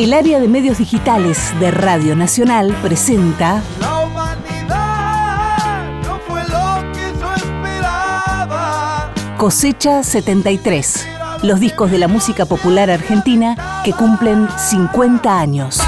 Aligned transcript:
El 0.00 0.14
área 0.14 0.40
de 0.40 0.48
medios 0.48 0.78
digitales 0.78 1.52
de 1.60 1.70
Radio 1.70 2.16
Nacional 2.16 2.74
presenta 2.80 3.62
La 3.80 3.98
humanidad 3.98 5.92
no 6.02 6.18
fue 6.26 6.42
lo 6.44 6.90
que 6.94 7.12
yo 7.20 7.34
esperaba. 7.34 9.12
Cosecha 9.36 10.02
73, 10.02 11.06
los 11.42 11.60
discos 11.60 11.90
de 11.90 11.98
la 11.98 12.08
música 12.08 12.46
popular 12.46 12.90
argentina 12.90 13.82
que 13.84 13.92
cumplen 13.92 14.48
50 14.56 15.38
años. 15.38 15.82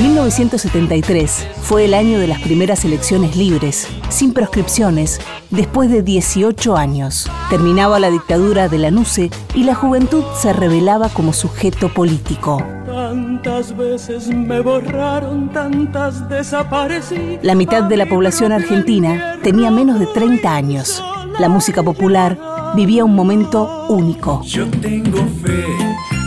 1973 0.00 1.55
fue 1.66 1.84
el 1.84 1.94
año 1.94 2.20
de 2.20 2.28
las 2.28 2.40
primeras 2.42 2.84
elecciones 2.84 3.34
libres, 3.34 3.88
sin 4.08 4.32
proscripciones, 4.32 5.20
después 5.50 5.90
de 5.90 6.00
18 6.00 6.76
años. 6.76 7.28
Terminaba 7.50 7.98
la 7.98 8.08
dictadura 8.08 8.68
de 8.68 8.78
la 8.78 8.92
NUCE 8.92 9.32
y 9.52 9.64
la 9.64 9.74
juventud 9.74 10.22
se 10.40 10.52
revelaba 10.52 11.08
como 11.08 11.32
sujeto 11.32 11.92
político. 11.92 12.62
Tantas 12.86 13.76
veces 13.76 14.28
me 14.28 14.60
borraron, 14.60 15.52
tantas 15.52 16.28
desaparecí. 16.28 17.40
La 17.42 17.56
mitad 17.56 17.82
de 17.82 17.96
la 17.96 18.06
población 18.06 18.52
argentina 18.52 19.40
tenía 19.42 19.72
menos 19.72 19.98
de 19.98 20.06
30 20.06 20.54
años. 20.54 21.02
La 21.40 21.48
música 21.48 21.82
popular 21.82 22.38
vivía 22.76 23.04
un 23.04 23.16
momento 23.16 23.86
único. 23.88 24.40
Yo 24.44 24.68
tengo 24.70 25.18
fe 25.42 25.64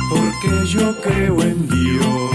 porque 0.09 0.67
yo 0.67 0.99
creo 0.99 1.41
en 1.41 1.66
Dios. 1.66 2.30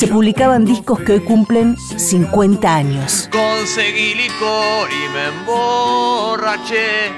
Se 0.00 0.08
publicaban 0.08 0.64
discos 0.64 0.98
que 1.00 1.12
hoy 1.12 1.20
cumplen 1.20 1.76
50 1.76 2.74
años. 2.74 3.28
Conseguí 3.30 4.14
licor 4.14 4.88
y 4.90 5.12
me 5.12 5.40
emborraché 5.40 7.08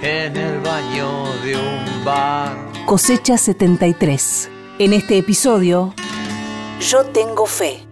en 0.00 0.36
el 0.36 0.60
baño 0.60 1.24
de 1.42 1.56
un 1.56 2.04
bar. 2.04 2.56
Cosecha 2.86 3.36
73. 3.36 4.50
En 4.78 4.92
este 4.92 5.18
episodio, 5.18 5.92
Yo 6.78 7.06
tengo 7.06 7.44
fe. 7.44 7.84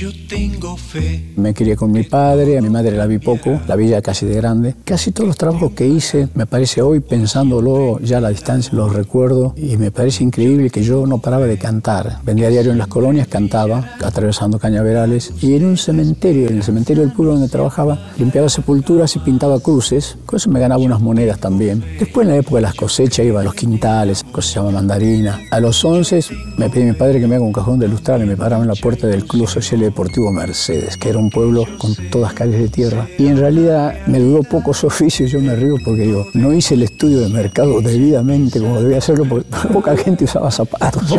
Yo 0.00 0.08
tengo 0.30 0.78
fe. 0.78 1.34
Me 1.36 1.52
crié 1.52 1.76
con 1.76 1.92
mi 1.92 2.04
padre, 2.04 2.56
a 2.56 2.62
mi 2.62 2.70
madre 2.70 2.92
la 2.92 3.06
vi 3.06 3.18
poco, 3.18 3.60
la 3.68 3.76
vi 3.76 3.88
ya 3.88 4.00
casi 4.00 4.24
de 4.24 4.34
grande. 4.34 4.74
Casi 4.82 5.12
todos 5.12 5.26
los 5.26 5.36
trabajos 5.36 5.72
que 5.72 5.86
hice, 5.86 6.30
me 6.34 6.46
parece 6.46 6.80
hoy, 6.80 7.00
pensándolo 7.00 8.00
ya 8.00 8.16
a 8.16 8.22
la 8.22 8.30
distancia, 8.30 8.72
los 8.72 8.94
recuerdo 8.94 9.52
y 9.58 9.76
me 9.76 9.90
parece 9.90 10.24
increíble 10.24 10.70
que 10.70 10.82
yo 10.82 11.06
no 11.06 11.18
paraba 11.18 11.44
de 11.44 11.58
cantar. 11.58 12.20
Vendía 12.24 12.48
diario 12.48 12.72
en 12.72 12.78
las 12.78 12.86
colonias, 12.86 13.28
cantaba, 13.28 13.90
atravesando 14.02 14.58
cañaverales 14.58 15.34
y 15.42 15.54
en 15.56 15.66
un 15.66 15.76
cementerio, 15.76 16.48
en 16.48 16.56
el 16.56 16.62
cementerio 16.62 17.02
del 17.02 17.12
pueblo 17.12 17.34
donde 17.34 17.50
trabajaba, 17.50 18.12
limpiaba 18.16 18.48
sepulturas 18.48 19.14
y 19.16 19.18
pintaba 19.18 19.60
cruces. 19.60 20.16
Con 20.24 20.38
eso 20.38 20.48
me 20.48 20.60
ganaba 20.60 20.82
unas 20.82 21.02
monedas 21.02 21.38
también. 21.40 21.84
Después 21.98 22.26
en 22.26 22.32
la 22.32 22.38
época 22.38 22.56
de 22.56 22.62
las 22.62 22.74
cosechas 22.74 23.26
iba 23.26 23.42
a 23.42 23.44
los 23.44 23.52
quintales, 23.52 24.24
cosechaba 24.32 24.70
mandarina. 24.70 25.40
A 25.50 25.60
los 25.60 25.84
11 25.84 26.20
me 26.56 26.70
pedí 26.70 26.84
a 26.84 26.86
mi 26.86 26.92
padre 26.94 27.20
que 27.20 27.26
me 27.26 27.34
haga 27.34 27.44
un 27.44 27.52
cajón 27.52 27.78
de 27.78 27.86
lustrar 27.86 28.18
y 28.22 28.24
me 28.24 28.38
paraba 28.38 28.62
en 28.62 28.68
la 28.68 28.74
puerta 28.76 29.06
del 29.06 29.26
Club 29.26 29.46
Social 29.46 29.89
Deportivo 29.90 30.30
Mercedes, 30.30 30.96
que 30.96 31.08
era 31.08 31.18
un 31.18 31.30
pueblo 31.30 31.66
con 31.78 31.96
todas 32.10 32.32
calles 32.32 32.60
de 32.60 32.68
tierra. 32.68 33.08
Y 33.18 33.26
en 33.26 33.38
realidad 33.38 34.06
me 34.06 34.20
duró 34.20 34.44
poco 34.44 34.72
su 34.72 34.86
oficio, 34.92 35.26
yo 35.26 35.40
me 35.40 35.56
río 35.56 35.74
porque 35.84 36.02
digo, 36.02 36.26
no 36.32 36.52
hice 36.52 36.74
el 36.74 36.84
estudio 36.84 37.20
de 37.20 37.28
mercado 37.28 37.80
debidamente 37.80 38.60
como 38.60 38.80
debía 38.80 38.98
hacerlo, 38.98 39.24
porque 39.28 39.48
poca 39.72 39.96
gente 39.96 40.24
usaba 40.24 40.50
zapatos. 40.50 41.02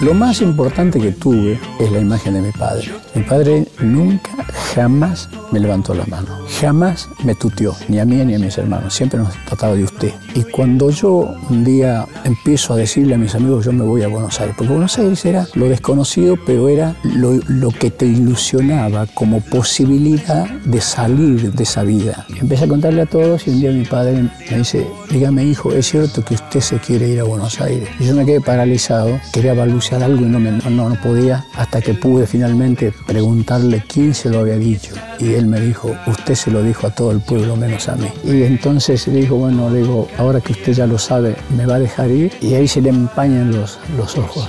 Lo 0.00 0.14
más 0.14 0.40
importante 0.40 0.98
que 0.98 1.12
tuve 1.12 1.60
es 1.78 1.92
la 1.92 2.00
imagen 2.00 2.34
de 2.34 2.40
mi 2.40 2.50
padre. 2.50 2.90
Mi 3.14 3.22
padre 3.22 3.66
nunca, 3.80 4.43
jamás 4.74 5.28
me 5.52 5.60
levantó 5.60 5.94
la 5.94 6.04
mano. 6.06 6.28
Jamás 6.60 7.08
me 7.22 7.34
tuteó, 7.34 7.74
ni 7.88 7.98
a 7.98 8.04
mí 8.04 8.16
ni 8.24 8.34
a 8.34 8.38
mis 8.38 8.58
hermanos. 8.58 8.94
Siempre 8.94 9.18
nos 9.18 9.32
trataba 9.44 9.74
de 9.74 9.84
usted. 9.84 10.12
Y 10.34 10.42
cuando 10.44 10.90
yo 10.90 11.34
un 11.48 11.64
día 11.64 12.06
empiezo 12.24 12.74
a 12.74 12.76
decirle 12.76 13.14
a 13.14 13.18
mis 13.18 13.34
amigos, 13.34 13.64
yo 13.64 13.72
me 13.72 13.84
voy 13.84 14.02
a 14.02 14.08
Buenos 14.08 14.40
Aires, 14.40 14.54
porque 14.56 14.72
Buenos 14.72 14.98
Aires 14.98 15.24
era 15.24 15.46
lo 15.54 15.68
desconocido, 15.68 16.36
pero 16.44 16.68
era 16.68 16.96
lo, 17.04 17.34
lo 17.48 17.70
que 17.70 17.90
te 17.90 18.06
ilusionaba 18.06 19.06
como 19.14 19.40
posibilidad 19.40 20.48
de 20.64 20.80
salir 20.80 21.52
de 21.52 21.62
esa 21.62 21.82
vida. 21.84 22.26
Empecé 22.40 22.64
a 22.64 22.68
contarle 22.68 23.02
a 23.02 23.06
todos 23.06 23.46
y 23.46 23.50
un 23.50 23.60
día 23.60 23.70
mi 23.70 23.84
padre 23.84 24.28
me 24.50 24.58
dice, 24.58 24.86
dígame 25.10 25.44
hijo, 25.44 25.72
¿es 25.72 25.88
cierto 25.88 26.24
que 26.24 26.34
usted 26.34 26.60
se 26.60 26.78
quiere 26.78 27.08
ir 27.08 27.20
a 27.20 27.24
Buenos 27.24 27.60
Aires? 27.60 27.88
Y 28.00 28.06
yo 28.06 28.14
me 28.14 28.26
quedé 28.26 28.40
paralizado, 28.40 29.20
quería 29.32 29.54
balbucear 29.54 30.02
algo 30.02 30.22
y 30.22 30.28
no, 30.28 30.40
me, 30.40 30.50
no, 30.50 30.88
no 30.88 31.00
podía, 31.00 31.44
hasta 31.54 31.80
que 31.80 31.94
pude 31.94 32.26
finalmente 32.26 32.92
preguntarle 33.06 33.84
quién 33.86 34.14
se 34.14 34.30
lo 34.30 34.40
había 34.40 34.56
dicho. 34.64 34.94
Y 35.18 35.34
él 35.34 35.46
me 35.46 35.60
dijo, 35.60 35.94
usted 36.06 36.34
se 36.34 36.50
lo 36.50 36.62
dijo 36.62 36.86
a 36.86 36.90
todo 36.90 37.12
el 37.12 37.20
pueblo 37.20 37.56
menos 37.56 37.88
a 37.88 37.96
mí. 37.96 38.08
Y 38.24 38.42
entonces 38.42 39.06
le 39.06 39.20
dijo, 39.20 39.36
bueno, 39.36 39.72
digo, 39.72 40.08
ahora 40.18 40.40
que 40.40 40.52
usted 40.52 40.72
ya 40.72 40.86
lo 40.86 40.98
sabe, 40.98 41.36
¿me 41.56 41.66
va 41.66 41.76
a 41.76 41.78
dejar 41.78 42.10
ir? 42.10 42.32
Y 42.40 42.54
ahí 42.54 42.66
se 42.66 42.80
le 42.80 42.90
empañan 42.90 43.52
los, 43.52 43.78
los 43.96 44.16
ojos. 44.16 44.48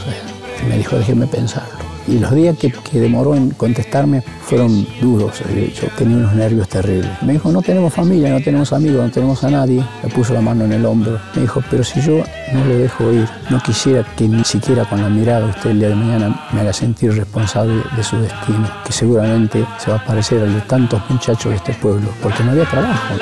Y 0.63 0.69
me 0.69 0.77
dijo, 0.77 0.97
déjeme 0.97 1.27
pensarlo. 1.27 1.84
Y 2.07 2.19
los 2.19 2.33
días 2.33 2.57
que, 2.57 2.71
que, 2.71 2.99
demoró 2.99 3.35
en 3.35 3.51
contestarme 3.51 4.21
fueron 4.21 4.85
duros. 5.01 5.39
Yo 5.39 5.87
tenía 5.97 6.17
unos 6.17 6.33
nervios 6.33 6.69
terribles. 6.69 7.09
Me 7.23 7.33
dijo, 7.33 7.51
no 7.51 7.61
tenemos 7.61 7.93
familia, 7.93 8.29
no 8.29 8.41
tenemos 8.41 8.71
amigos, 8.73 9.03
no 9.05 9.11
tenemos 9.11 9.43
a 9.43 9.49
nadie. 9.49 9.83
Me 10.03 10.09
puso 10.09 10.33
la 10.33 10.41
mano 10.41 10.65
en 10.65 10.73
el 10.73 10.85
hombro. 10.85 11.19
Me 11.35 11.41
dijo, 11.41 11.63
pero 11.69 11.83
si 11.83 12.01
yo 12.01 12.23
no 12.53 12.65
lo 12.65 12.77
dejo 12.77 13.11
ir, 13.11 13.27
no 13.49 13.59
quisiera 13.59 14.05
que 14.15 14.27
ni 14.27 14.43
siquiera 14.43 14.85
con 14.85 15.01
la 15.01 15.09
mirada 15.09 15.47
usted 15.47 15.71
el 15.71 15.79
día 15.79 15.89
de 15.89 15.95
mañana 15.95 16.47
me 16.53 16.61
haga 16.61 16.73
sentir 16.73 17.13
responsable 17.13 17.81
de 17.95 18.03
su 18.03 18.17
destino, 18.17 18.67
que 18.85 18.93
seguramente 18.93 19.65
se 19.77 19.91
va 19.91 19.97
a 19.97 20.05
parecer 20.05 20.41
al 20.41 20.53
de 20.53 20.61
tantos 20.61 21.01
muchachos 21.09 21.51
de 21.51 21.57
este 21.57 21.73
pueblo, 21.73 22.09
porque 22.21 22.43
no 22.43 22.51
había 22.51 22.65
trabajo. 22.65 23.15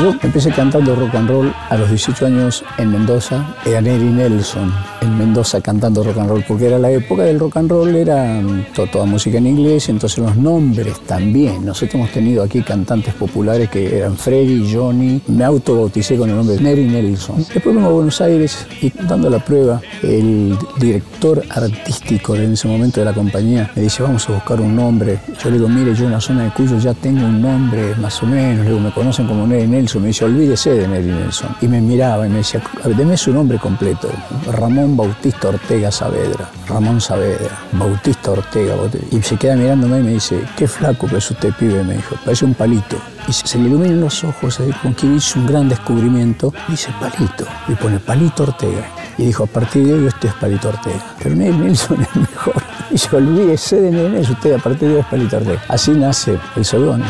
Yo 0.00 0.12
empecé 0.22 0.50
cantando 0.50 0.96
rock 0.96 1.14
and 1.14 1.28
roll 1.28 1.54
a 1.70 1.76
los 1.76 1.88
18 1.88 2.26
años 2.26 2.64
en 2.78 2.90
Mendoza. 2.90 3.54
Era 3.64 3.80
Neri 3.80 4.04
Nelson 4.04 4.72
en 5.00 5.18
Mendoza 5.18 5.60
cantando 5.60 6.02
rock 6.02 6.18
and 6.18 6.28
roll, 6.30 6.44
porque 6.46 6.66
era 6.66 6.78
la 6.78 6.90
época 6.90 7.22
del 7.22 7.38
rock 7.38 7.58
and 7.58 7.70
roll, 7.70 7.94
era 7.94 8.40
to 8.74 8.86
toda 8.86 9.04
música 9.04 9.38
en 9.38 9.46
inglés, 9.46 9.88
entonces 9.88 10.18
los 10.18 10.36
nombres 10.36 11.00
también. 11.00 11.64
Nosotros 11.64 11.94
hemos 11.94 12.10
tenido 12.10 12.42
aquí 12.42 12.62
cantantes 12.62 13.14
populares 13.14 13.68
que 13.70 13.98
eran 13.98 14.16
Freddy, 14.16 14.72
Johnny. 14.72 15.20
Me 15.28 15.44
autobauticé 15.44 16.16
con 16.16 16.28
el 16.28 16.36
nombre 16.36 16.56
de 16.56 16.62
Neri 16.62 16.86
Nelson. 16.86 17.36
Después 17.36 17.74
vengo 17.74 17.88
a 17.88 17.92
Buenos 17.92 18.20
Aires 18.20 18.66
y 18.80 18.90
dando 18.90 19.30
la 19.30 19.38
prueba, 19.38 19.80
el 20.02 20.56
director 20.78 21.42
artístico 21.50 22.34
en 22.34 22.52
ese 22.52 22.66
momento 22.66 23.00
de 23.00 23.06
la 23.06 23.12
compañía 23.12 23.70
me 23.76 23.82
dice, 23.82 24.02
vamos 24.02 24.28
a 24.28 24.32
buscar 24.32 24.60
un 24.60 24.74
nombre. 24.74 25.20
Yo 25.42 25.50
le 25.50 25.56
digo, 25.56 25.68
mire, 25.68 25.94
yo 25.94 26.06
en 26.06 26.12
la 26.12 26.20
zona 26.20 26.44
de 26.44 26.50
Cuyo 26.50 26.78
ya 26.78 26.94
tengo 26.94 27.26
un 27.26 27.40
nombre 27.40 27.94
más 28.00 28.22
o 28.22 28.26
menos. 28.26 28.64
Le 28.64 28.70
digo, 28.70 28.80
me 28.80 28.92
conocen 28.92 29.26
como 29.26 29.46
Neri 29.46 29.66
Nelson. 29.66 29.83
Me 30.00 30.08
dice, 30.08 30.24
olvídese 30.24 30.70
de 30.70 30.88
Neri 30.88 31.08
Nelson. 31.08 31.54
Y 31.60 31.68
me 31.68 31.80
miraba 31.80 32.26
y 32.26 32.30
me 32.30 32.38
decía, 32.38 32.62
deme 32.96 33.16
su 33.16 33.32
nombre 33.32 33.58
completo. 33.58 34.08
Ramón 34.50 34.96
Bautista 34.96 35.48
Ortega 35.48 35.90
Saavedra. 35.90 36.50
Ramón 36.66 37.00
Saavedra. 37.00 37.50
Bautista 37.72 38.30
Ortega. 38.30 38.74
Y 39.10 39.20
se 39.22 39.36
queda 39.36 39.56
mirándome 39.56 39.98
y 39.98 40.02
me 40.02 40.10
dice, 40.12 40.40
qué 40.56 40.66
flaco 40.66 41.06
que 41.06 41.18
es 41.18 41.30
usted, 41.30 41.52
pibe, 41.52 41.84
me 41.84 41.96
dijo. 41.96 42.16
Parece 42.24 42.46
un 42.46 42.54
palito. 42.54 42.96
Y 43.28 43.32
se 43.32 43.58
le 43.58 43.68
iluminan 43.68 44.00
los 44.00 44.24
ojos, 44.24 44.58
con 44.82 44.94
quien 44.94 45.16
hizo 45.16 45.38
un 45.38 45.46
gran 45.46 45.68
descubrimiento. 45.68 46.52
Dice, 46.66 46.88
palito. 46.98 47.44
Y 47.68 47.74
pone, 47.74 47.98
palito 47.98 48.44
Ortega. 48.44 48.90
Y 49.18 49.26
dijo, 49.26 49.44
a 49.44 49.46
partir 49.46 49.86
de 49.86 49.94
hoy 49.94 50.06
usted 50.06 50.28
es 50.28 50.34
Palito 50.34 50.70
Ortega. 50.70 51.04
Pero 51.22 51.36
Neri 51.36 51.56
Nelson 51.56 52.00
es 52.02 52.16
mejor. 52.16 52.62
Y 52.90 52.96
yo 52.96 53.16
olvídese 53.16 53.80
de 53.80 53.90
Nelson, 53.90 54.34
usted 54.34 54.54
a 54.54 54.58
partir 54.58 54.88
de 54.88 54.94
hoy 54.94 55.00
es 55.00 55.06
Palito 55.06 55.36
Ortega. 55.36 55.62
Así 55.68 55.92
nace 55.92 56.38
el 56.56 56.64
seudónimo. 56.64 57.08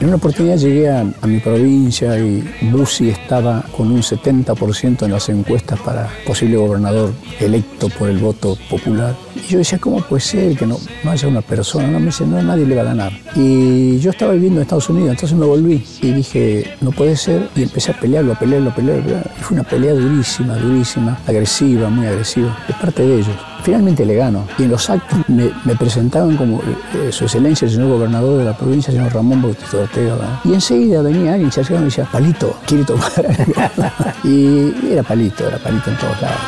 En 0.00 0.06
una 0.06 0.16
oportunidad 0.16 0.56
llegué 0.56 0.88
a, 0.88 1.00
a, 1.00 1.26
mi 1.26 1.40
provincia 1.40 2.18
y 2.18 2.42
Bussi 2.72 3.10
estaba 3.10 3.62
con 3.76 3.90
un 3.92 4.00
70% 4.00 5.02
en 5.02 5.12
las 5.12 5.28
encuestas 5.28 5.78
para 5.80 6.08
posible 6.26 6.56
gobernador 6.56 7.12
electo 7.38 7.90
por 7.90 8.08
el 8.08 8.16
voto 8.16 8.56
popular. 8.70 9.14
Y 9.36 9.40
yo 9.52 9.58
decía, 9.58 9.78
¿cómo 9.78 10.00
puede 10.00 10.22
ser 10.22 10.56
que 10.56 10.66
no, 10.66 10.78
no 11.04 11.10
haya 11.10 11.28
una 11.28 11.42
persona? 11.42 11.86
No, 11.88 12.00
me 12.00 12.06
dice, 12.06 12.26
no, 12.26 12.42
nadie 12.42 12.64
le 12.64 12.76
va 12.76 12.80
a 12.80 12.84
ganar. 12.86 13.12
Y 13.36 13.98
yo 13.98 14.10
estaba 14.10 14.32
viviendo 14.32 14.60
en 14.60 14.62
Estados 14.62 14.88
Unidos, 14.88 15.10
entonces 15.10 15.36
me 15.36 15.44
volví 15.44 15.84
y 16.00 16.12
dije, 16.12 16.64
no 16.80 16.92
puede 16.92 17.14
ser. 17.14 17.50
Y 17.54 17.64
empecé 17.64 17.90
a 17.90 18.00
pelearlo, 18.00 18.32
a 18.32 18.38
pelearlo, 18.38 18.70
a 18.70 18.74
pelearlo. 18.74 19.18
Y 19.38 19.42
fue 19.42 19.54
una 19.56 19.68
pelea 19.68 19.92
durísima, 19.92 20.56
durísima, 20.56 21.18
agresiva, 21.26 21.90
muy 21.90 22.06
agresiva, 22.06 22.56
de 22.66 22.72
parte 22.72 23.02
de 23.02 23.16
ellos. 23.16 23.49
Finalmente 23.62 24.04
le 24.04 24.14
gano. 24.14 24.46
Y 24.58 24.64
en 24.64 24.70
los 24.70 24.88
actos 24.88 25.18
me, 25.28 25.50
presentaban 25.76 26.36
como 26.36 26.60
eh, 26.94 27.10
su 27.10 27.24
excelencia, 27.24 27.66
el 27.66 27.72
señor 27.72 27.88
gobernador 27.88 28.38
de 28.38 28.44
la 28.44 28.56
provincia, 28.56 28.90
el 28.90 28.98
señor 28.98 29.12
Ramón 29.12 29.42
Bautista 29.42 29.78
Ortega. 29.78 30.40
Y 30.44 30.54
enseguida 30.54 31.02
venía 31.02 31.34
alguien, 31.34 31.52
se 31.52 31.60
acercaba 31.60 31.80
y 31.80 31.82
me 31.82 31.90
decía, 31.90 32.04
Palito, 32.10 32.56
¿quiere 32.66 32.84
tomar 32.84 33.10
y 34.24 34.92
era 34.92 35.02
Palito, 35.02 35.46
era 35.46 35.58
Palito 35.58 35.90
en 35.90 35.96
todos 35.96 36.22
lados. 36.22 36.38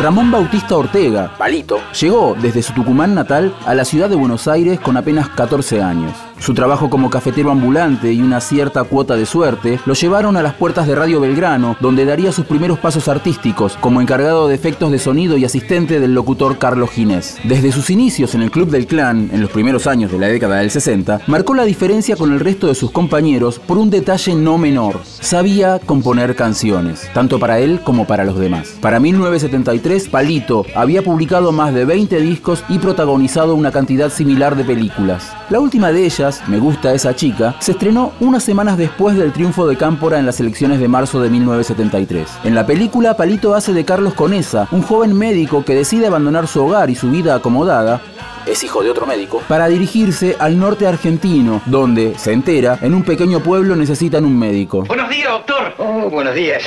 Ramón 0.00 0.30
Bautista 0.30 0.76
Ortega, 0.76 1.34
Palito, 1.38 1.78
llegó 2.00 2.34
desde 2.40 2.62
su 2.62 2.72
Tucumán 2.72 3.14
natal 3.14 3.54
a 3.66 3.74
la 3.74 3.84
ciudad 3.84 4.08
de 4.08 4.16
Buenos 4.16 4.48
Aires 4.48 4.80
con 4.80 4.96
apenas 4.96 5.28
14 5.28 5.80
años. 5.80 6.12
Su 6.42 6.54
trabajo 6.54 6.90
como 6.90 7.08
cafetero 7.08 7.52
ambulante 7.52 8.12
y 8.12 8.20
una 8.20 8.40
cierta 8.40 8.82
cuota 8.82 9.14
de 9.14 9.26
suerte 9.26 9.78
lo 9.86 9.94
llevaron 9.94 10.36
a 10.36 10.42
las 10.42 10.54
puertas 10.54 10.88
de 10.88 10.96
Radio 10.96 11.20
Belgrano, 11.20 11.76
donde 11.78 12.04
daría 12.04 12.32
sus 12.32 12.46
primeros 12.46 12.80
pasos 12.80 13.06
artísticos 13.06 13.76
como 13.80 14.00
encargado 14.00 14.48
de 14.48 14.56
efectos 14.56 14.90
de 14.90 14.98
sonido 14.98 15.36
y 15.36 15.44
asistente 15.44 16.00
del 16.00 16.14
locutor 16.14 16.58
Carlos 16.58 16.90
Ginés. 16.90 17.38
Desde 17.44 17.70
sus 17.70 17.90
inicios 17.90 18.34
en 18.34 18.42
el 18.42 18.50
Club 18.50 18.70
del 18.70 18.88
Clan, 18.88 19.30
en 19.32 19.40
los 19.40 19.52
primeros 19.52 19.86
años 19.86 20.10
de 20.10 20.18
la 20.18 20.26
década 20.26 20.56
del 20.56 20.72
60, 20.72 21.20
marcó 21.28 21.54
la 21.54 21.62
diferencia 21.62 22.16
con 22.16 22.32
el 22.32 22.40
resto 22.40 22.66
de 22.66 22.74
sus 22.74 22.90
compañeros 22.90 23.60
por 23.60 23.78
un 23.78 23.90
detalle 23.90 24.34
no 24.34 24.58
menor. 24.58 24.98
Sabía 25.04 25.78
componer 25.78 26.34
canciones, 26.34 27.08
tanto 27.14 27.38
para 27.38 27.60
él 27.60 27.82
como 27.84 28.04
para 28.04 28.24
los 28.24 28.36
demás. 28.36 28.74
Para 28.80 28.98
1973, 28.98 30.08
Palito 30.08 30.66
había 30.74 31.02
publicado 31.02 31.52
más 31.52 31.72
de 31.72 31.84
20 31.84 32.20
discos 32.20 32.64
y 32.68 32.80
protagonizado 32.80 33.54
una 33.54 33.70
cantidad 33.70 34.10
similar 34.10 34.56
de 34.56 34.64
películas. 34.64 35.32
La 35.50 35.60
última 35.60 35.92
de 35.92 36.04
ellas, 36.06 36.31
Me 36.46 36.58
gusta 36.58 36.94
esa 36.94 37.14
chica, 37.14 37.54
se 37.58 37.72
estrenó 37.72 38.12
unas 38.20 38.44
semanas 38.44 38.78
después 38.78 39.16
del 39.16 39.32
triunfo 39.32 39.66
de 39.66 39.76
Cámpora 39.76 40.18
en 40.18 40.26
las 40.26 40.40
elecciones 40.40 40.80
de 40.80 40.88
marzo 40.88 41.20
de 41.20 41.30
1973. 41.30 42.28
En 42.44 42.54
la 42.54 42.66
película, 42.66 43.16
Palito 43.16 43.54
hace 43.54 43.72
de 43.72 43.84
Carlos 43.84 44.14
Conesa, 44.14 44.68
un 44.70 44.82
joven 44.82 45.16
médico 45.16 45.64
que 45.64 45.74
decide 45.74 46.06
abandonar 46.06 46.46
su 46.46 46.64
hogar 46.64 46.90
y 46.90 46.94
su 46.94 47.10
vida 47.10 47.34
acomodada 47.34 48.00
es 48.46 48.64
hijo 48.64 48.82
de 48.82 48.90
otro 48.90 49.06
médico, 49.06 49.42
para 49.46 49.68
dirigirse 49.68 50.36
al 50.38 50.58
norte 50.58 50.86
argentino, 50.86 51.62
donde, 51.66 52.18
se 52.18 52.32
entera, 52.32 52.78
en 52.82 52.94
un 52.94 53.04
pequeño 53.04 53.40
pueblo 53.40 53.76
necesitan 53.76 54.24
un 54.24 54.36
médico. 54.36 54.82
Buenos 54.82 55.08
días, 55.10 55.30
doctor. 55.30 55.74
Oh, 55.78 56.10
buenos 56.10 56.34
días. 56.34 56.62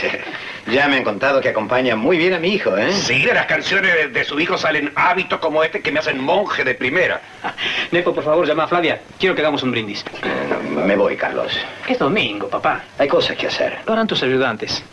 Ya 0.67 0.87
me 0.87 0.97
han 0.97 1.03
contado 1.03 1.41
que 1.41 1.49
acompaña 1.49 1.95
muy 1.95 2.17
bien 2.17 2.33
a 2.33 2.39
mi 2.39 2.53
hijo, 2.53 2.75
¿eh? 2.75 2.91
Sí, 2.91 3.23
de 3.23 3.33
las 3.33 3.45
canciones 3.45 3.93
de, 3.93 4.07
de 4.07 4.23
su 4.23 4.39
hijo 4.39 4.57
salen 4.57 4.91
hábitos 4.95 5.39
como 5.39 5.63
este 5.63 5.81
que 5.81 5.91
me 5.91 5.99
hacen 5.99 6.19
monje 6.19 6.63
de 6.63 6.73
primera. 6.73 7.21
Nepo, 7.91 8.15
por 8.15 8.23
favor, 8.23 8.47
llama 8.47 8.63
a 8.63 8.67
Flavia. 8.67 8.99
Quiero 9.19 9.35
que 9.35 9.41
hagamos 9.41 9.61
un 9.61 9.71
brindis. 9.71 10.03
Eh, 10.23 10.83
me 10.85 10.95
voy, 10.95 11.15
Carlos. 11.15 11.51
Es 11.87 11.99
domingo, 11.99 12.47
papá. 12.47 12.83
Hay 12.97 13.07
cosas 13.07 13.37
que 13.37 13.45
hacer. 13.47 13.77
Lo 13.85 13.93
harán 13.93 14.07
tus 14.07 14.23
ayudantes. 14.23 14.83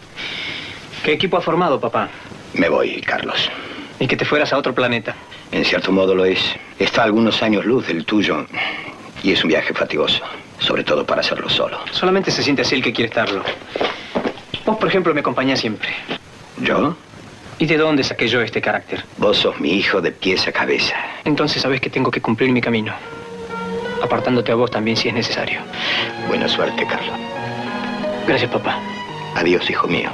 ¿Qué 1.02 1.12
equipo 1.12 1.38
ha 1.38 1.40
formado, 1.40 1.80
papá? 1.80 2.08
Me 2.52 2.68
voy, 2.68 3.00
Carlos. 3.00 3.50
Y 3.98 4.06
que 4.06 4.16
te 4.16 4.24
fueras 4.26 4.52
a 4.52 4.58
otro 4.58 4.74
planeta. 4.74 5.14
En 5.52 5.64
cierto 5.64 5.90
modo 5.90 6.14
lo 6.14 6.26
es. 6.26 6.38
Está 6.78 7.00
a 7.02 7.04
algunos 7.04 7.42
años 7.42 7.64
luz 7.64 7.86
del 7.86 8.04
tuyo. 8.04 8.46
Y 9.22 9.32
es 9.32 9.42
un 9.42 9.48
viaje 9.48 9.72
fatigoso. 9.72 10.22
Sobre 10.58 10.84
todo 10.84 11.06
para 11.06 11.22
hacerlo 11.22 11.48
solo. 11.48 11.78
Solamente 11.92 12.30
se 12.30 12.42
siente 12.42 12.60
así 12.62 12.74
el 12.74 12.82
que 12.82 12.92
quiere 12.92 13.08
estarlo. 13.08 13.42
Vos, 14.64 14.76
por 14.76 14.88
ejemplo, 14.88 15.12
me 15.14 15.20
acompañás 15.20 15.60
siempre. 15.60 15.88
¿Yo? 16.58 16.96
¿Y 17.58 17.66
de 17.66 17.76
dónde 17.76 18.04
saqué 18.04 18.28
yo 18.28 18.40
este 18.40 18.60
carácter? 18.60 19.04
Vos 19.18 19.38
sos 19.38 19.58
mi 19.60 19.72
hijo 19.72 20.00
de 20.00 20.12
pies 20.12 20.46
a 20.46 20.52
cabeza. 20.52 20.94
Entonces 21.24 21.62
sabes 21.62 21.80
que 21.80 21.90
tengo 21.90 22.10
que 22.10 22.20
cumplir 22.20 22.50
mi 22.50 22.60
camino. 22.60 22.92
Apartándote 24.02 24.52
a 24.52 24.54
vos 24.56 24.70
también 24.70 24.96
si 24.96 25.08
es 25.08 25.14
necesario. 25.14 25.60
Buena 26.28 26.48
suerte, 26.48 26.86
Carlos. 26.86 27.16
Gracias, 28.26 28.50
papá. 28.50 28.78
Adiós, 29.34 29.68
hijo 29.70 29.86
mío. 29.86 30.10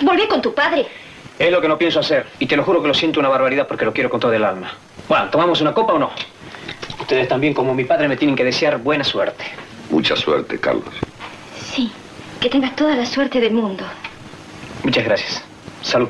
Volvé 0.00 0.28
con 0.28 0.42
tu 0.42 0.54
padre. 0.54 0.86
Es 1.38 1.50
lo 1.50 1.60
que 1.60 1.68
no 1.68 1.78
pienso 1.78 2.00
hacer. 2.00 2.26
Y 2.38 2.46
te 2.46 2.56
lo 2.56 2.64
juro 2.64 2.82
que 2.82 2.88
lo 2.88 2.94
siento 2.94 3.18
una 3.18 3.28
barbaridad 3.28 3.66
porque 3.66 3.84
lo 3.84 3.92
quiero 3.92 4.10
con 4.10 4.20
todo 4.20 4.32
el 4.32 4.44
alma. 4.44 4.72
Bueno, 5.08 5.30
¿tomamos 5.30 5.60
una 5.60 5.72
copa 5.72 5.94
o 5.94 5.98
no? 5.98 6.10
Ustedes 7.00 7.28
también, 7.28 7.54
como 7.54 7.74
mi 7.74 7.84
padre, 7.84 8.08
me 8.08 8.16
tienen 8.16 8.36
que 8.36 8.44
desear 8.44 8.78
buena 8.78 9.04
suerte. 9.04 9.44
Mucha 9.90 10.14
suerte, 10.16 10.58
Carlos. 10.58 10.94
Sí, 11.72 11.90
que 12.40 12.48
tengas 12.48 12.74
toda 12.74 12.96
la 12.96 13.04
suerte 13.04 13.38
del 13.40 13.52
mundo. 13.52 13.84
Muchas 14.82 15.04
gracias. 15.04 15.44
Salud. 15.82 16.08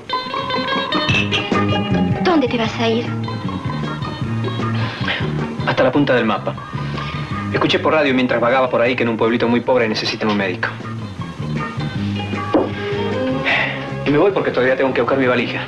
¿Dónde 2.23 2.49
te 2.49 2.56
vas 2.56 2.79
a 2.79 2.88
ir? 2.88 3.06
Hasta 5.67 5.82
la 5.82 5.93
punta 5.93 6.15
del 6.15 6.25
mapa. 6.25 6.55
Escuché 7.53 7.81
por 7.81 7.93
radio 7.93 8.15
mientras 8.15 8.41
vagaba 8.41 8.71
por 8.71 8.81
ahí 8.81 8.94
que 8.94 9.03
en 9.03 9.09
un 9.09 9.17
pueblito 9.17 9.49
muy 9.49 9.61
pobre 9.61 9.88
necesitan 9.88 10.31
un 10.31 10.37
médico. 10.37 10.69
Y 14.06 14.11
me 14.11 14.19
voy 14.19 14.31
porque 14.31 14.50
todavía 14.50 14.77
tengo 14.77 14.94
que 14.94 15.00
buscar 15.00 15.19
mi 15.19 15.27
valija. 15.27 15.62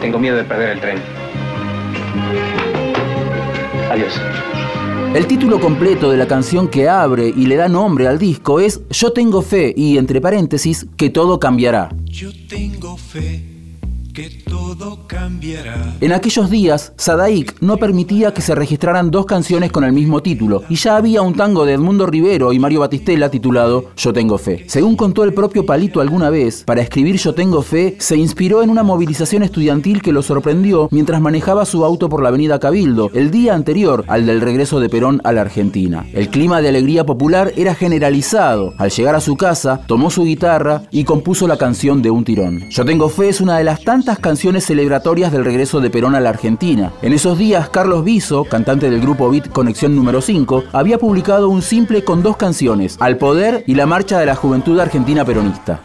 Tengo 0.00 0.18
miedo 0.18 0.36
de 0.36 0.44
perder 0.44 0.70
el 0.70 0.80
tren. 0.80 1.02
Adiós. 3.90 4.20
El 5.14 5.26
título 5.28 5.60
completo 5.60 6.10
de 6.10 6.16
la 6.16 6.26
canción 6.26 6.68
que 6.68 6.88
abre 6.88 7.28
y 7.28 7.46
le 7.46 7.56
da 7.56 7.68
nombre 7.68 8.08
al 8.08 8.18
disco 8.18 8.58
es 8.58 8.80
Yo 8.90 9.12
tengo 9.12 9.42
fe 9.42 9.72
y 9.76 9.96
entre 9.96 10.20
paréntesis 10.20 10.86
que 10.96 11.08
todo 11.10 11.38
cambiará. 11.38 11.90
Yo 12.06 12.30
tengo 12.48 12.96
fe 12.96 13.53
que 14.14 14.30
todo 14.48 15.08
cambiará. 15.08 15.96
En 16.00 16.12
aquellos 16.12 16.48
días, 16.48 16.92
Sadaik 16.96 17.60
no 17.60 17.78
permitía 17.78 18.32
que 18.32 18.42
se 18.42 18.54
registraran 18.54 19.10
dos 19.10 19.26
canciones 19.26 19.72
con 19.72 19.82
el 19.82 19.92
mismo 19.92 20.22
título, 20.22 20.62
y 20.68 20.76
ya 20.76 20.96
había 20.96 21.20
un 21.20 21.34
tango 21.34 21.66
de 21.66 21.72
Edmundo 21.72 22.06
Rivero 22.06 22.52
y 22.52 22.60
Mario 22.60 22.80
Batistela 22.80 23.28
titulado 23.28 23.90
Yo 23.96 24.12
tengo 24.12 24.38
fe. 24.38 24.66
Según 24.68 24.94
contó 24.94 25.24
el 25.24 25.34
propio 25.34 25.66
Palito 25.66 26.00
alguna 26.00 26.30
vez, 26.30 26.62
para 26.62 26.80
escribir 26.80 27.16
Yo 27.16 27.34
tengo 27.34 27.62
fe, 27.62 27.96
se 27.98 28.16
inspiró 28.16 28.62
en 28.62 28.70
una 28.70 28.84
movilización 28.84 29.42
estudiantil 29.42 30.00
que 30.00 30.12
lo 30.12 30.22
sorprendió 30.22 30.88
mientras 30.92 31.20
manejaba 31.20 31.66
su 31.66 31.84
auto 31.84 32.08
por 32.08 32.22
la 32.22 32.28
avenida 32.28 32.60
Cabildo, 32.60 33.10
el 33.14 33.32
día 33.32 33.54
anterior 33.54 34.04
al 34.06 34.26
del 34.26 34.40
regreso 34.40 34.78
de 34.78 34.88
Perón 34.88 35.20
a 35.24 35.32
la 35.32 35.40
Argentina. 35.40 36.06
El 36.12 36.28
clima 36.28 36.62
de 36.62 36.68
alegría 36.68 37.04
popular 37.04 37.52
era 37.56 37.74
generalizado. 37.74 38.74
Al 38.78 38.90
llegar 38.90 39.16
a 39.16 39.20
su 39.20 39.36
casa, 39.36 39.80
tomó 39.88 40.08
su 40.08 40.22
guitarra 40.22 40.82
y 40.92 41.02
compuso 41.02 41.48
la 41.48 41.56
canción 41.56 42.00
de 42.00 42.10
un 42.10 42.22
tirón. 42.22 42.70
Yo 42.70 42.84
tengo 42.84 43.08
fe 43.08 43.30
es 43.30 43.40
una 43.40 43.58
de 43.58 43.64
las 43.64 43.82
tantas 43.82 44.03
canciones 44.12 44.66
celebratorias 44.66 45.32
del 45.32 45.44
regreso 45.44 45.80
de 45.80 45.88
Perón 45.88 46.14
a 46.14 46.20
la 46.20 46.28
Argentina. 46.28 46.92
En 47.00 47.12
esos 47.12 47.38
días, 47.38 47.70
Carlos 47.70 48.04
Biso, 48.04 48.44
cantante 48.44 48.90
del 48.90 49.00
grupo 49.00 49.30
Beat 49.30 49.48
Conexión 49.48 49.96
número 49.96 50.20
5, 50.20 50.64
había 50.72 50.98
publicado 50.98 51.48
un 51.48 51.62
simple 51.62 52.04
con 52.04 52.22
dos 52.22 52.36
canciones, 52.36 52.96
Al 53.00 53.16
Poder 53.16 53.64
y 53.66 53.74
La 53.74 53.86
Marcha 53.86 54.18
de 54.18 54.26
la 54.26 54.34
Juventud 54.34 54.78
Argentina 54.78 55.24
Peronista. 55.24 55.80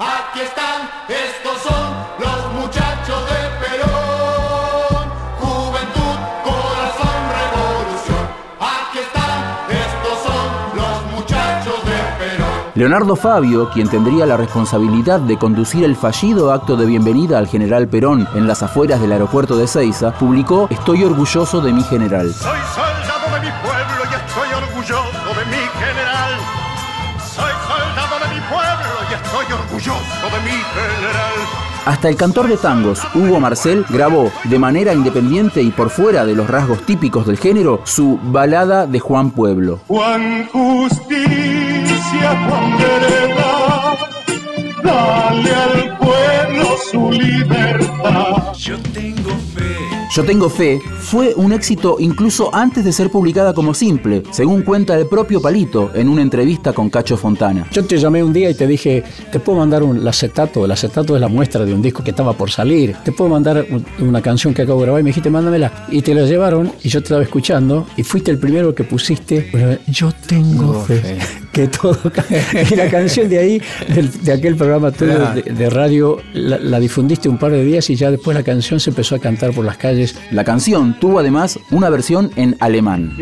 Leonardo 12.79 13.17
Fabio, 13.17 13.69
quien 13.73 13.89
tendría 13.89 14.25
la 14.25 14.37
responsabilidad 14.37 15.19
de 15.19 15.37
conducir 15.37 15.83
el 15.83 15.97
fallido 15.97 16.53
acto 16.53 16.77
de 16.77 16.85
bienvenida 16.85 17.37
al 17.37 17.45
general 17.45 17.89
Perón 17.89 18.25
en 18.35 18.47
las 18.47 18.63
afueras 18.63 19.01
del 19.01 19.11
aeropuerto 19.11 19.57
de 19.57 19.67
Ceiza, 19.67 20.13
publicó 20.13 20.65
Estoy 20.69 21.03
orgulloso 21.03 21.59
de 21.59 21.73
mi 21.73 21.83
general. 21.83 22.33
Soy 22.33 22.57
soldado 22.73 23.35
de 23.35 23.41
mi 23.41 23.51
pueblo 23.61 24.03
y 24.09 24.15
estoy 24.15 24.53
orgulloso 24.63 25.27
de 25.27 25.45
mi 25.47 25.61
general. 25.77 26.31
Soy 27.19 27.51
soldado 27.67 28.15
de 28.23 28.33
mi 28.33 28.41
pueblo 28.47 28.89
y 29.09 29.13
estoy 29.13 29.53
orgulloso 29.53 30.25
de 30.31 30.41
mi 30.45 30.57
general. 30.57 31.69
Hasta 31.85 32.07
el 32.07 32.15
cantor 32.15 32.47
de 32.47 32.55
tangos, 32.55 33.01
Hugo 33.13 33.41
Marcel, 33.41 33.85
grabó 33.89 34.31
de 34.45 34.57
manera 34.57 34.93
independiente 34.93 35.61
y 35.61 35.71
por 35.71 35.89
fuera 35.89 36.25
de 36.25 36.33
los 36.33 36.49
rasgos 36.49 36.85
típicos 36.85 37.27
del 37.27 37.37
género 37.37 37.81
su 37.83 38.17
balada 38.23 38.87
de 38.87 39.01
Juan 39.01 39.31
Pueblo. 39.31 39.81
Juan 39.89 40.47
Justicia, 41.99 42.47
Juan 42.47 42.77
Verdad, 42.77 43.97
dale 44.83 45.53
al 45.53 45.97
pueblo 45.97 46.65
su 46.91 47.11
libertad. 47.11 48.53
Yo 48.57 48.77
tengo 48.93 49.29
fe. 49.53 49.75
Yo 50.15 50.23
tengo 50.25 50.49
fe 50.49 50.79
fue 51.01 51.33
un 51.35 51.51
éxito 51.53 51.97
incluso 51.99 52.53
antes 52.53 52.83
de 52.83 52.91
ser 52.91 53.09
publicada 53.11 53.53
como 53.53 53.73
simple, 53.73 54.23
según 54.31 54.63
cuenta 54.63 54.97
el 54.97 55.07
propio 55.07 55.41
Palito 55.41 55.91
en 55.93 56.07
una 56.09 56.21
entrevista 56.21 56.73
con 56.73 56.89
Cacho 56.89 57.15
Fontana. 57.17 57.67
Yo 57.71 57.85
te 57.85 57.97
llamé 57.97 58.23
un 58.23 58.33
día 58.33 58.49
y 58.49 58.53
te 58.55 58.65
dije, 58.65 59.03
te 59.31 59.39
puedo 59.39 59.59
mandar 59.59 59.83
un 59.83 60.05
acetato, 60.07 60.65
el 60.65 60.71
acetato 60.71 61.15
es 61.15 61.21
la 61.21 61.27
muestra 61.27 61.63
de 61.65 61.73
un 61.73 61.81
disco 61.81 62.03
que 62.03 62.09
estaba 62.11 62.33
por 62.33 62.49
salir, 62.49 62.95
te 63.03 63.11
puedo 63.11 63.29
mandar 63.29 63.65
un- 63.69 63.85
una 64.07 64.21
canción 64.21 64.53
que 64.53 64.61
acabo 64.63 64.79
de 64.79 64.85
grabar 64.85 65.01
y 65.01 65.03
me 65.03 65.09
dijiste, 65.09 65.29
mándamela. 65.29 65.85
Y 65.89 66.01
te 66.01 66.13
la 66.15 66.23
llevaron 66.23 66.71
y 66.83 66.89
yo 66.89 66.99
te 67.01 67.05
estaba 67.05 67.23
escuchando 67.23 67.85
y 67.97 68.03
fuiste 68.03 68.31
el 68.31 68.39
primero 68.39 68.73
que 68.73 68.83
pusiste, 68.83 69.51
yo 69.87 70.11
tengo 70.27 70.81
fe, 70.85 71.19
que 71.51 71.67
todo 71.67 71.97
Y 72.71 72.75
la 72.75 72.89
canción 72.89 73.29
de 73.29 73.37
ahí, 73.39 73.61
de, 74.23 74.31
aquel 74.33 74.55
programa 74.55 74.91
tuyo 74.91 75.15
Claro. 75.15 75.41
de, 75.41 75.53
de 75.53 75.69
radio, 75.69 76.17
la, 76.33 76.57
la 76.59 76.79
difundiste 76.79 77.27
un 77.29 77.37
par 77.37 77.51
de 77.51 77.63
días 77.63 77.89
y 77.89 77.95
ya 77.95 78.11
después 78.11 78.35
la 78.35 78.43
canción 78.43 78.79
se 78.79 78.89
empezó 78.91 79.15
a 79.15 79.19
cantar 79.19 79.51
por 79.51 79.65
las 79.65 79.77
calles. 79.77 80.15
La 80.31 80.43
canción 80.43 80.97
tuvo 80.99 81.19
además 81.19 81.59
una 81.71 81.89
versión 81.89 82.31
en 82.35 82.55
alemán. 82.59 83.15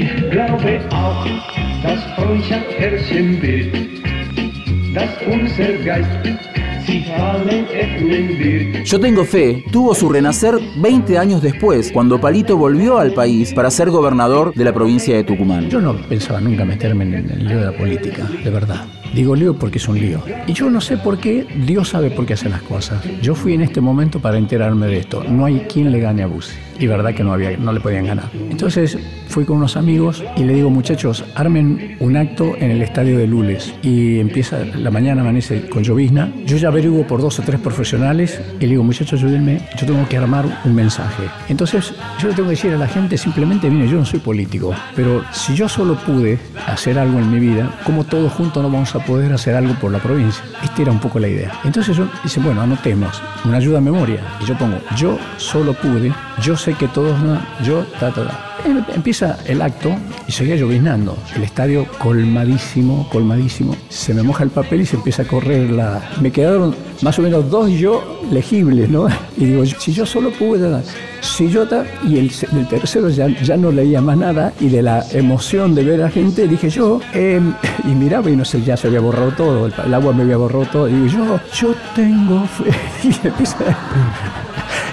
Yo 8.85 8.99
tengo 8.99 9.25
fe 9.25 9.63
tuvo 9.71 9.93
su 9.93 10.07
renacer 10.07 10.55
20 10.77 11.17
años 11.17 11.41
después, 11.41 11.91
cuando 11.91 12.21
Palito 12.21 12.55
volvió 12.55 12.97
al 12.97 13.11
país 13.11 13.53
para 13.53 13.69
ser 13.69 13.89
gobernador 13.89 14.53
de 14.53 14.63
la 14.63 14.73
provincia 14.73 15.15
de 15.15 15.25
Tucumán. 15.25 15.69
Yo 15.69 15.81
no 15.81 15.97
pensaba 16.07 16.39
nunca 16.39 16.63
meterme 16.63 17.03
en 17.03 17.29
el 17.29 17.45
lío 17.45 17.59
de 17.59 17.65
la 17.65 17.77
política, 17.77 18.23
de 18.41 18.49
verdad. 18.49 18.85
Digo 19.17 19.35
lío 19.35 19.55
porque 19.55 19.79
es 19.79 19.87
un 19.87 19.99
lío. 19.99 20.21
Y 20.45 20.53
yo 20.53 20.69
no 20.69 20.79
sé 20.79 20.95
por 20.95 21.17
qué, 21.17 21.47
Dios 21.65 21.89
sabe 21.89 22.11
por 22.11 22.27
qué 22.27 22.33
hace 22.33 22.49
las 22.49 22.61
cosas. 22.61 23.03
Yo 23.19 23.33
fui 23.33 23.55
en 23.55 23.63
este 23.63 23.81
momento 23.81 24.19
para 24.19 24.37
enterarme 24.37 24.85
de 24.85 24.99
esto. 24.99 25.23
No 25.27 25.45
hay 25.45 25.61
quien 25.61 25.91
le 25.91 25.99
gane 25.99 26.21
a 26.21 26.27
Bussi. 26.27 26.53
Y 26.79 26.85
verdad 26.85 27.15
que 27.15 27.23
no, 27.23 27.33
había, 27.33 27.57
no 27.57 27.73
le 27.73 27.79
podían 27.79 28.05
ganar. 28.05 28.29
Entonces 28.51 28.95
fui 29.27 29.43
con 29.43 29.57
unos 29.57 29.75
amigos 29.75 30.23
y 30.35 30.43
le 30.43 30.53
digo, 30.53 30.69
muchachos, 30.69 31.25
armen 31.33 31.97
un 31.99 32.15
acto 32.15 32.55
en 32.59 32.69
el 32.69 32.83
estadio 32.83 33.17
de 33.17 33.25
Lules. 33.25 33.73
Y 33.81 34.19
empieza, 34.19 34.59
la 34.63 34.91
mañana 34.91 35.21
amanece 35.21 35.67
con 35.67 35.83
llovizna. 35.83 36.31
Yo 36.45 36.57
ya 36.57 36.67
averiguo 36.67 37.07
por 37.07 37.19
dos 37.19 37.39
o 37.39 37.41
tres 37.41 37.59
profesionales 37.59 38.39
y 38.59 38.61
le 38.61 38.67
digo, 38.67 38.83
muchachos, 38.83 39.19
ayúdenme, 39.23 39.61
yo 39.79 39.87
tengo 39.87 40.07
que 40.07 40.17
armar 40.17 40.61
un 40.63 40.75
mensaje. 40.75 41.23
Entonces 41.49 41.91
yo 42.19 42.27
le 42.27 42.35
tengo 42.35 42.49
que 42.49 42.55
decir 42.55 42.71
a 42.71 42.77
la 42.77 42.87
gente, 42.87 43.17
simplemente, 43.17 43.67
mire, 43.71 43.89
yo 43.89 43.97
no 43.97 44.05
soy 44.05 44.19
político, 44.19 44.75
pero 44.95 45.23
si 45.31 45.55
yo 45.55 45.67
solo 45.67 45.95
pude 45.95 46.37
hacer 46.67 46.99
algo 46.99 47.17
en 47.17 47.31
mi 47.31 47.39
vida, 47.39 47.75
¿cómo 47.83 48.03
todos 48.03 48.31
juntos 48.31 48.61
no 48.61 48.69
vamos 48.69 48.93
a 48.93 48.99
poder 49.07 49.33
hacer 49.33 49.55
algo 49.55 49.73
por 49.75 49.91
la 49.91 49.99
provincia? 49.99 50.43
Esta 50.61 50.81
era 50.83 50.91
un 50.91 50.99
poco 50.99 51.17
la 51.17 51.27
idea. 51.27 51.51
Entonces 51.63 51.95
yo 51.95 52.07
dice, 52.23 52.39
bueno, 52.41 52.61
anotemos, 52.61 53.21
una 53.45 53.57
ayuda 53.57 53.79
a 53.79 53.81
memoria. 53.81 54.21
Y 54.41 54.45
yo 54.45 54.55
pongo, 54.57 54.79
yo 54.95 55.17
solo 55.37 55.73
pude, 55.73 56.13
yo 56.41 56.55
sé 56.55 56.73
que 56.73 56.87
todos 56.89 57.17
yo, 57.63 57.83
ta, 57.99 58.11
ta, 58.11 58.27
ta. 58.27 58.46
Em- 58.65 58.83
Empieza 58.93 59.37
el 59.45 59.61
acto 59.61 59.89
y 60.27 60.31
seguía 60.31 60.55
lloviznando. 60.55 61.17
El 61.35 61.43
estadio 61.43 61.85
colmadísimo, 61.99 63.07
colmadísimo. 63.11 63.75
Se 63.89 64.13
me 64.13 64.23
moja 64.23 64.43
el 64.43 64.49
papel 64.49 64.81
y 64.81 64.85
se 64.85 64.95
empieza 64.95 65.23
a 65.23 65.25
correr 65.25 65.69
la... 65.71 66.01
Me 66.21 66.31
quedaron 66.31 66.75
más 67.01 67.17
o 67.19 67.21
menos 67.21 67.49
dos 67.49 67.71
yo 67.71 68.21
legibles, 68.31 68.89
¿no? 68.89 69.07
Y 69.37 69.45
digo, 69.45 69.65
si 69.65 69.93
yo 69.93 70.05
solo 70.05 70.31
pude... 70.31 70.69
ta. 70.69 70.81
Si 71.21 71.49
yo 71.49 71.65
y 72.07 72.17
el, 72.17 72.31
tercero 72.69 73.09
ya, 73.09 73.27
ya 73.27 73.57
no 73.57 73.71
leía 73.71 74.01
más 74.01 74.17
nada 74.17 74.53
y 74.59 74.69
de 74.69 74.81
la 74.81 75.03
emoción 75.11 75.73
de 75.75 75.83
ver 75.83 76.03
a 76.03 76.09
gente 76.09 76.47
dije 76.47 76.69
yo, 76.69 77.01
em, 77.13 77.53
y 77.83 77.87
miraba 77.87 78.29
y 78.29 78.35
no 78.35 78.45
sé, 78.45 78.61
ya 78.61 78.77
se 78.77 78.87
había 78.87 78.99
borrado 78.99 79.31
todo, 79.31 79.65
el, 79.65 79.73
el 79.85 79.93
agua 79.93 80.13
me 80.13 80.23
había 80.23 80.37
borrado 80.37 80.65
todo, 80.71 80.87
y 80.87 80.93
digo 80.93 81.07
yo, 81.07 81.39
yo 81.53 81.75
tengo 81.95 82.45
fe. 82.45 82.71
Y 83.03 83.27
empieza 83.27 83.57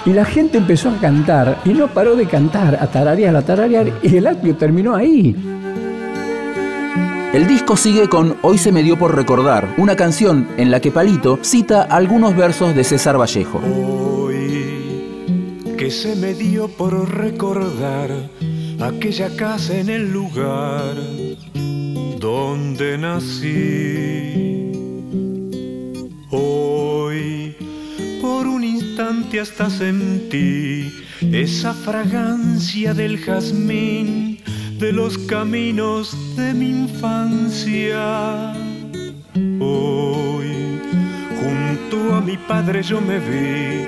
y 0.05 0.13
la 0.13 0.23
gente 0.23 0.59
empezó 0.59 0.89
a 0.89 0.97
cantar 0.99 1.59
y 1.65 1.69
no 1.69 1.87
paró 1.87 2.15
de 2.15 2.27
cantar, 2.27 2.77
a 2.79 2.87
tararear, 2.87 3.35
a 3.35 3.41
tararear, 3.41 3.91
y 4.03 4.15
el 4.15 4.27
acto 4.27 4.55
terminó 4.55 4.95
ahí. 4.95 5.35
El 7.33 7.47
disco 7.47 7.75
sigue 7.75 8.07
con 8.07 8.37
Hoy 8.43 8.57
se 8.57 8.71
me 8.71 8.83
dio 8.83 8.97
por 8.97 9.15
recordar, 9.15 9.73
una 9.77 9.95
canción 9.95 10.47
en 10.57 10.71
la 10.71 10.79
que 10.79 10.91
Palito 10.91 11.39
cita 11.41 11.81
algunos 11.83 12.35
versos 12.35 12.75
de 12.75 12.83
César 12.83 13.19
Vallejo. 13.19 13.59
Hoy 13.59 14.05
que 15.77 15.91
se 15.91 16.15
me 16.15 16.33
dio 16.33 16.69
por 16.69 17.13
recordar 17.13 18.09
aquella 18.79 19.35
casa 19.35 19.77
en 19.77 19.89
el 19.89 20.13
lugar 20.13 20.95
donde 22.19 22.97
nací. 22.97 24.71
Hoy 26.31 26.64
hasta 29.05 29.69
sentí 29.69 30.91
esa 31.21 31.75
fragancia 31.75 32.95
del 32.95 33.19
jazmín 33.19 34.39
de 34.79 34.91
los 34.91 35.19
caminos 35.19 36.17
de 36.35 36.53
mi 36.55 36.69
infancia. 36.69 38.53
Hoy 39.59 40.79
junto 41.39 42.15
a 42.15 42.21
mi 42.21 42.35
padre 42.35 42.81
yo 42.81 42.99
me 42.99 43.19
vi 43.19 43.85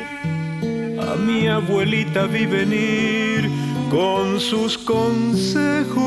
a 1.01 1.15
mi 1.15 1.47
abuelita 1.47 2.27
vi 2.27 2.45
venir 2.45 3.49
con 3.89 4.39
sus 4.39 4.77
consejos. 4.77 5.97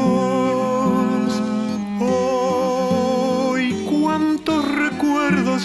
Hoy 1.98 3.74
cuántos 3.90 4.64
recuerdos 4.64 5.09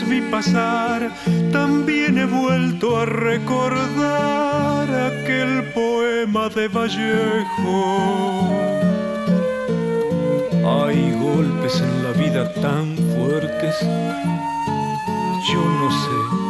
vi 0.07 0.21
pasar, 0.21 1.11
también 1.51 2.17
he 2.17 2.25
vuelto 2.25 2.97
a 2.97 3.05
recordar 3.05 4.89
aquel 4.89 5.63
poema 5.73 6.49
de 6.49 6.67
Vallejo. 6.67 8.49
Hay 10.63 11.11
golpes 11.19 11.81
en 11.81 12.03
la 12.03 12.11
vida 12.11 12.53
tan 12.61 12.95
fuertes, 13.15 13.75
yo 15.51 15.63
no 15.79 15.89
sé 15.91 16.44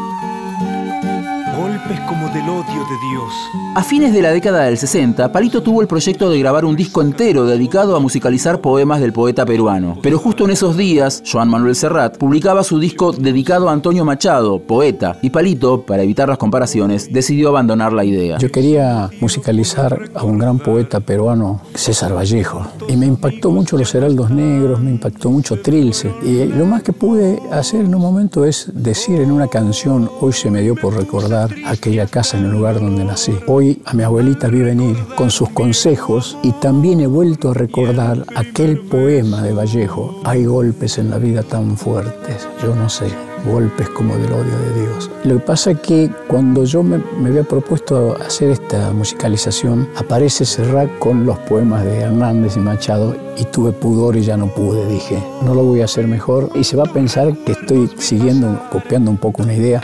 golpes 1.55 1.99
como 2.01 2.27
del 2.29 2.49
odio 2.49 2.63
de 2.63 2.97
Dios. 3.09 3.33
A 3.75 3.83
fines 3.83 4.13
de 4.13 4.21
la 4.21 4.31
década 4.31 4.63
del 4.63 4.77
60, 4.77 5.31
Palito 5.31 5.61
tuvo 5.63 5.81
el 5.81 5.87
proyecto 5.87 6.29
de 6.29 6.39
grabar 6.39 6.65
un 6.65 6.75
disco 6.75 7.01
entero 7.01 7.45
dedicado 7.45 7.95
a 7.95 7.99
musicalizar 7.99 8.61
poemas 8.61 8.99
del 8.99 9.13
poeta 9.13 9.45
peruano. 9.45 9.97
Pero 10.01 10.17
justo 10.17 10.45
en 10.45 10.51
esos 10.51 10.77
días, 10.77 11.23
Joan 11.29 11.49
Manuel 11.49 11.75
Serrat 11.75 12.17
publicaba 12.17 12.63
su 12.63 12.79
disco 12.79 13.11
dedicado 13.11 13.69
a 13.69 13.73
Antonio 13.73 14.05
Machado, 14.05 14.59
poeta, 14.59 15.17
y 15.21 15.29
Palito, 15.29 15.81
para 15.81 16.03
evitar 16.03 16.27
las 16.29 16.37
comparaciones, 16.37 17.11
decidió 17.11 17.49
abandonar 17.49 17.93
la 17.93 18.05
idea. 18.05 18.37
Yo 18.37 18.51
quería 18.51 19.09
musicalizar 19.19 20.09
a 20.13 20.23
un 20.23 20.37
gran 20.37 20.59
poeta 20.59 20.99
peruano, 20.99 21.61
César 21.73 22.15
Vallejo, 22.15 22.65
y 22.87 22.95
me 22.97 23.05
impactó 23.05 23.51
mucho 23.51 23.77
Los 23.77 23.93
Heraldos 23.95 24.29
Negros, 24.29 24.79
me 24.79 24.91
impactó 24.91 25.29
mucho 25.31 25.61
Trilce, 25.61 26.13
y 26.23 26.45
lo 26.45 26.65
más 26.65 26.83
que 26.83 26.93
pude 26.93 27.39
hacer 27.51 27.85
en 27.85 27.95
un 27.95 28.01
momento 28.01 28.45
es 28.45 28.71
decir 28.73 29.21
en 29.21 29.31
una 29.31 29.47
canción, 29.47 30.09
hoy 30.21 30.33
se 30.33 30.51
me 30.51 30.61
dio 30.61 30.75
por 30.75 30.95
recordar 30.95 31.44
aquella 31.65 32.07
casa 32.07 32.37
en 32.37 32.45
el 32.45 32.51
lugar 32.51 32.79
donde 32.79 33.03
nací. 33.03 33.33
Hoy 33.47 33.81
a 33.85 33.93
mi 33.93 34.03
abuelita 34.03 34.47
vi 34.47 34.61
venir 34.61 34.97
con 35.15 35.29
sus 35.29 35.49
consejos 35.49 36.37
y 36.43 36.51
también 36.53 36.99
he 36.99 37.07
vuelto 37.07 37.51
a 37.51 37.53
recordar 37.53 38.25
aquel 38.35 38.79
poema 38.79 39.41
de 39.41 39.53
Vallejo. 39.53 40.19
Hay 40.23 40.45
golpes 40.45 40.97
en 40.97 41.09
la 41.09 41.17
vida 41.17 41.43
tan 41.43 41.77
fuertes, 41.77 42.47
yo 42.61 42.75
no 42.75 42.89
sé 42.89 43.05
golpes 43.45 43.87
como 43.89 44.15
del 44.17 44.31
odio 44.31 44.57
de 44.57 44.81
Dios. 44.81 45.11
Lo 45.23 45.35
que 45.35 45.45
pasa 45.45 45.71
es 45.71 45.79
que 45.79 46.09
cuando 46.27 46.65
yo 46.65 46.83
me, 46.83 46.97
me 47.19 47.29
había 47.29 47.43
propuesto 47.43 48.17
hacer 48.17 48.49
esta 48.49 48.91
musicalización, 48.91 49.87
aparece 49.95 50.45
Serrat 50.45 50.89
con 50.99 51.25
los 51.25 51.37
poemas 51.39 51.83
de 51.85 51.99
Hernández 51.99 52.57
y 52.57 52.59
Machado 52.59 53.15
y 53.37 53.45
tuve 53.45 53.71
pudor 53.71 54.15
y 54.15 54.23
ya 54.23 54.37
no 54.37 54.47
pude. 54.47 54.85
Dije, 54.87 55.21
no 55.43 55.53
lo 55.53 55.63
voy 55.63 55.81
a 55.81 55.85
hacer 55.85 56.07
mejor 56.07 56.49
y 56.55 56.63
se 56.63 56.75
va 56.75 56.83
a 56.83 56.93
pensar 56.93 57.35
que 57.45 57.53
estoy 57.53 57.89
siguiendo, 57.97 58.59
copiando 58.71 59.11
un 59.11 59.17
poco 59.17 59.43
una 59.43 59.53
idea. 59.53 59.81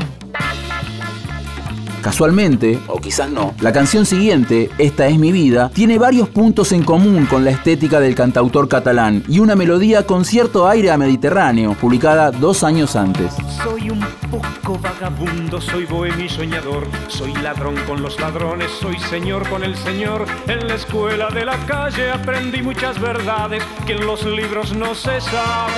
Casualmente, 2.01 2.79
o 2.87 2.99
quizás 2.99 3.29
no, 3.29 3.53
la 3.61 3.71
canción 3.71 4.05
siguiente, 4.05 4.69
Esta 4.77 5.07
es 5.07 5.19
mi 5.19 5.31
vida, 5.31 5.69
tiene 5.73 5.97
varios 5.97 6.29
puntos 6.29 6.71
en 6.71 6.83
común 6.83 7.25
con 7.27 7.45
la 7.45 7.51
estética 7.51 7.99
del 7.99 8.15
cantautor 8.15 8.67
catalán 8.67 9.23
y 9.27 9.39
una 9.39 9.55
melodía 9.55 10.05
con 10.05 10.25
cierto 10.25 10.67
aire 10.67 10.89
a 10.89 10.97
mediterráneo, 10.97 11.73
publicada 11.73 12.31
dos 12.31 12.63
años 12.63 12.95
antes. 12.95 13.33
Soy 13.63 13.89
un 13.89 13.99
poco 14.31 14.79
vagabundo, 14.79 15.61
soy 15.61 15.85
bohemio 15.85 16.25
y 16.25 16.29
soñador, 16.29 16.87
soy 17.07 17.33
ladrón 17.35 17.75
con 17.85 18.01
los 18.01 18.19
ladrones, 18.19 18.71
soy 18.79 18.97
señor 19.09 19.47
con 19.49 19.63
el 19.63 19.75
señor. 19.77 20.25
En 20.47 20.67
la 20.67 20.75
escuela 20.75 21.29
de 21.29 21.45
la 21.45 21.57
calle 21.65 22.09
aprendí 22.11 22.61
muchas 22.61 22.99
verdades 22.99 23.63
que 23.85 23.93
en 23.93 24.05
los 24.05 24.25
libros 24.25 24.73
no 24.75 24.95
se 24.95 25.21
sabe. 25.21 25.71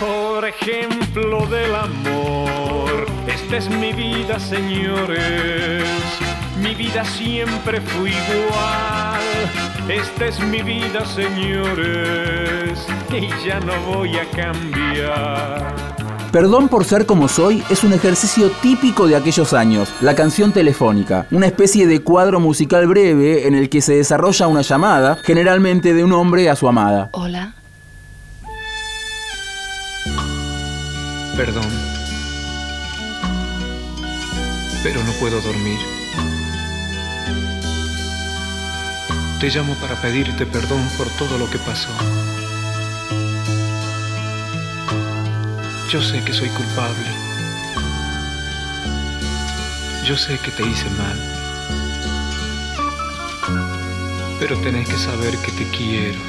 Por 0.00 0.44
ejemplo, 0.46 1.46
del 1.46 1.74
amor. 1.74 2.73
Esta 3.54 3.70
es 3.70 3.78
mi 3.78 3.92
vida, 3.92 4.40
señores. 4.40 5.84
Mi 6.60 6.74
vida 6.74 7.04
siempre 7.04 7.80
fue 7.80 8.10
igual. 8.10 9.20
Esta 9.88 10.26
es 10.26 10.40
mi 10.40 10.60
vida, 10.60 11.04
señores. 11.06 12.84
Y 13.12 13.46
ya 13.46 13.60
no 13.60 13.72
voy 13.82 14.16
a 14.16 14.28
cambiar. 14.30 15.72
Perdón 16.32 16.68
por 16.68 16.84
ser 16.84 17.06
como 17.06 17.28
soy 17.28 17.62
es 17.70 17.84
un 17.84 17.92
ejercicio 17.92 18.50
típico 18.60 19.06
de 19.06 19.14
aquellos 19.14 19.52
años, 19.52 19.88
la 20.00 20.16
canción 20.16 20.50
telefónica, 20.50 21.28
una 21.30 21.46
especie 21.46 21.86
de 21.86 22.02
cuadro 22.02 22.40
musical 22.40 22.88
breve 22.88 23.46
en 23.46 23.54
el 23.54 23.68
que 23.68 23.82
se 23.82 23.94
desarrolla 23.94 24.48
una 24.48 24.62
llamada, 24.62 25.16
generalmente 25.22 25.94
de 25.94 26.02
un 26.02 26.12
hombre 26.12 26.50
a 26.50 26.56
su 26.56 26.66
amada. 26.66 27.08
Hola. 27.12 27.54
Perdón. 31.36 31.93
Pero 34.84 35.02
no 35.02 35.12
puedo 35.12 35.40
dormir. 35.40 35.78
Te 39.40 39.48
llamo 39.48 39.74
para 39.76 39.98
pedirte 40.02 40.44
perdón 40.44 40.86
por 40.98 41.08
todo 41.18 41.38
lo 41.38 41.48
que 41.48 41.58
pasó. 41.58 41.88
Yo 45.90 46.02
sé 46.02 46.22
que 46.22 46.34
soy 46.34 46.50
culpable. 46.50 47.10
Yo 50.04 50.18
sé 50.18 50.38
que 50.38 50.50
te 50.50 50.62
hice 50.68 50.90
mal. 50.90 51.18
Pero 54.38 54.58
tenés 54.58 54.86
que 54.86 54.98
saber 54.98 55.34
que 55.38 55.52
te 55.52 55.70
quiero. 55.70 56.20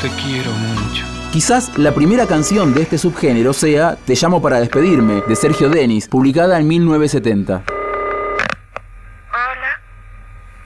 Te 0.00 0.08
quiero 0.22 0.50
mucho. 0.52 1.17
Quizás 1.32 1.76
la 1.76 1.94
primera 1.94 2.26
canción 2.26 2.72
de 2.72 2.82
este 2.82 2.96
subgénero 2.96 3.52
sea 3.52 3.96
Te 3.96 4.14
llamo 4.14 4.40
para 4.40 4.60
despedirme, 4.60 5.22
de 5.28 5.36
Sergio 5.36 5.68
Denis, 5.68 6.08
publicada 6.08 6.58
en 6.58 6.66
1970. 6.66 7.64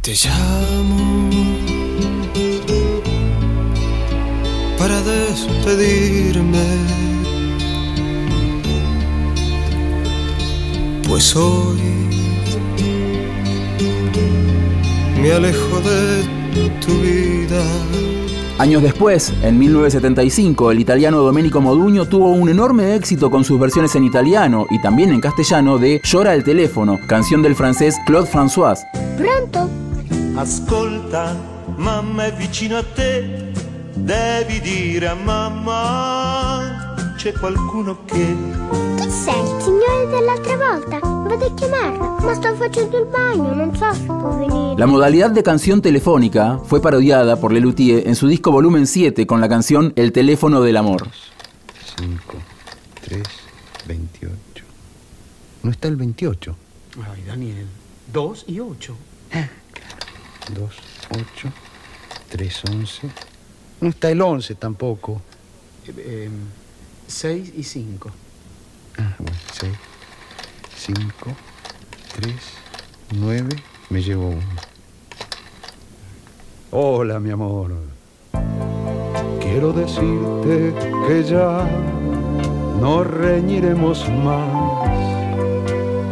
Te 0.02 0.14
llamo 0.14 1.30
para 4.78 5.00
despedirme. 5.02 6.64
Pues 11.08 11.36
hoy 11.36 11.80
me 15.20 15.32
alejo 15.32 15.80
de 15.80 16.68
tu 16.80 16.92
vida. 17.00 17.62
Años 18.58 18.82
después, 18.82 19.32
en 19.42 19.58
1975, 19.58 20.70
el 20.70 20.80
italiano 20.80 21.18
Domenico 21.18 21.60
Modugno 21.60 22.06
tuvo 22.06 22.30
un 22.30 22.48
enorme 22.48 22.94
éxito 22.94 23.30
con 23.30 23.44
sus 23.44 23.58
versiones 23.58 23.94
en 23.96 24.04
italiano 24.04 24.66
y 24.70 24.80
también 24.80 25.10
en 25.10 25.20
castellano 25.20 25.78
de 25.78 26.00
Llora 26.04 26.34
el 26.34 26.44
teléfono, 26.44 26.98
canción 27.08 27.42
del 27.42 27.56
francés 27.56 27.96
Claude 28.06 28.30
François. 28.30 28.78
Pronto? 29.16 29.68
Ascolta, 30.36 31.36
mamma 31.76 32.26
è 32.26 32.32
vicino 32.32 32.76
a 32.76 32.82
te, 32.82 33.52
devi 33.94 34.60
dire 34.60 35.08
a 35.08 35.14
mamma 35.14 36.94
c'è 37.16 37.32
qualcuno 37.32 37.98
che... 38.04 38.91
Sei, 39.12 39.40
il 39.42 39.62
signore 39.62 40.06
dell'altra 40.08 40.56
volta? 40.56 40.98
Vado 40.98 41.44
a 41.44 41.54
chiamarlo, 41.54 42.16
ma 42.20 42.34
sto 42.34 42.54
facendo 42.54 42.98
il 42.98 43.04
bagno, 43.04 43.54
non 43.54 43.76
so 43.76 43.92
se 43.92 44.04
può 44.04 44.30
venire. 44.38 44.74
La 44.78 44.86
modalidad 44.86 45.30
de 45.30 45.42
canción 45.42 45.82
telefónica 45.82 46.58
fue 46.64 46.80
parodiada 46.80 47.36
por 47.36 47.52
Lelutier 47.52 48.08
en 48.08 48.16
su 48.16 48.26
disco 48.26 48.50
volumen 48.50 48.86
7 48.86 49.26
con 49.26 49.42
la 49.42 49.50
canción 49.50 49.92
El 49.96 50.12
teléfono 50.12 50.62
del 50.62 50.78
amor. 50.78 51.08
5, 51.98 52.38
3, 53.02 53.22
28. 53.86 54.64
No 55.62 55.70
está 55.70 55.88
el 55.88 55.96
28. 55.96 56.56
Ay, 57.12 57.22
Daniel. 57.26 57.66
2 58.12 58.44
y 58.48 58.60
8. 58.60 58.96
2, 60.54 60.70
8, 61.10 61.52
3, 62.30 62.62
11. 62.70 63.10
No 63.82 63.88
está 63.90 64.10
el 64.10 64.22
11 64.22 64.54
tampoco. 64.54 65.20
6 67.06 67.52
y 67.54 67.62
5. 67.62 68.10
Ah, 68.98 69.14
bueno, 69.18 69.36
6, 69.52 69.72
5, 70.76 71.36
3, 72.20 72.34
9. 73.18 73.48
Me 73.90 74.02
llevo 74.02 74.28
uno. 74.28 74.42
Hola, 76.70 77.20
mi 77.20 77.30
amor. 77.30 77.72
Quiero 79.40 79.72
decirte 79.72 80.74
que 81.06 81.24
ya 81.24 81.68
no 82.80 83.04
reñiremos 83.04 84.08
más. 84.24 84.72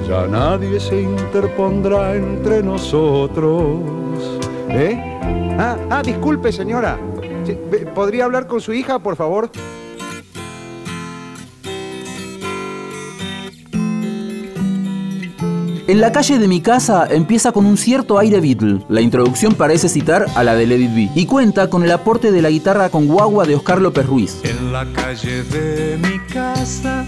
Ya 0.07 0.27
nadie 0.27 0.79
se 0.81 1.03
interpondrá 1.03 2.15
entre 2.15 2.63
nosotros. 2.63 3.79
¿Eh? 4.69 5.19
Ah, 5.59 5.77
ah, 5.91 6.03
disculpe, 6.05 6.53
señora. 6.53 6.99
¿Podría 7.95 8.25
hablar 8.25 8.47
con 8.47 8.61
su 8.61 8.73
hija, 8.73 8.99
por 8.99 9.17
favor? 9.17 9.51
En 15.91 16.01
la 16.01 16.13
calle 16.13 16.39
de 16.39 16.47
mi 16.47 16.61
casa 16.61 17.09
empieza 17.11 17.51
con 17.51 17.67
un 17.67 17.77
cierto 17.77 18.17
aire 18.17 18.41
Beatle. 18.41 18.79
La 18.89 19.01
introducción 19.01 19.57
parece 19.57 19.89
citar 19.89 20.25
a 20.37 20.45
la 20.45 20.55
de 20.55 20.63
It 20.63 20.95
Be 20.95 21.11
y 21.17 21.27
cuenta 21.27 21.69
con 21.69 21.83
el 21.83 21.91
aporte 21.91 22.31
de 22.31 22.41
la 22.41 22.49
guitarra 22.49 22.91
con 22.91 23.09
guagua 23.09 23.45
de 23.45 23.57
Oscar 23.57 23.81
López 23.81 24.07
Ruiz. 24.07 24.39
En 24.45 24.73
la 24.73 24.87
calle 24.93 25.43
de 25.43 25.99
mi 25.99 26.21
casa 26.33 27.05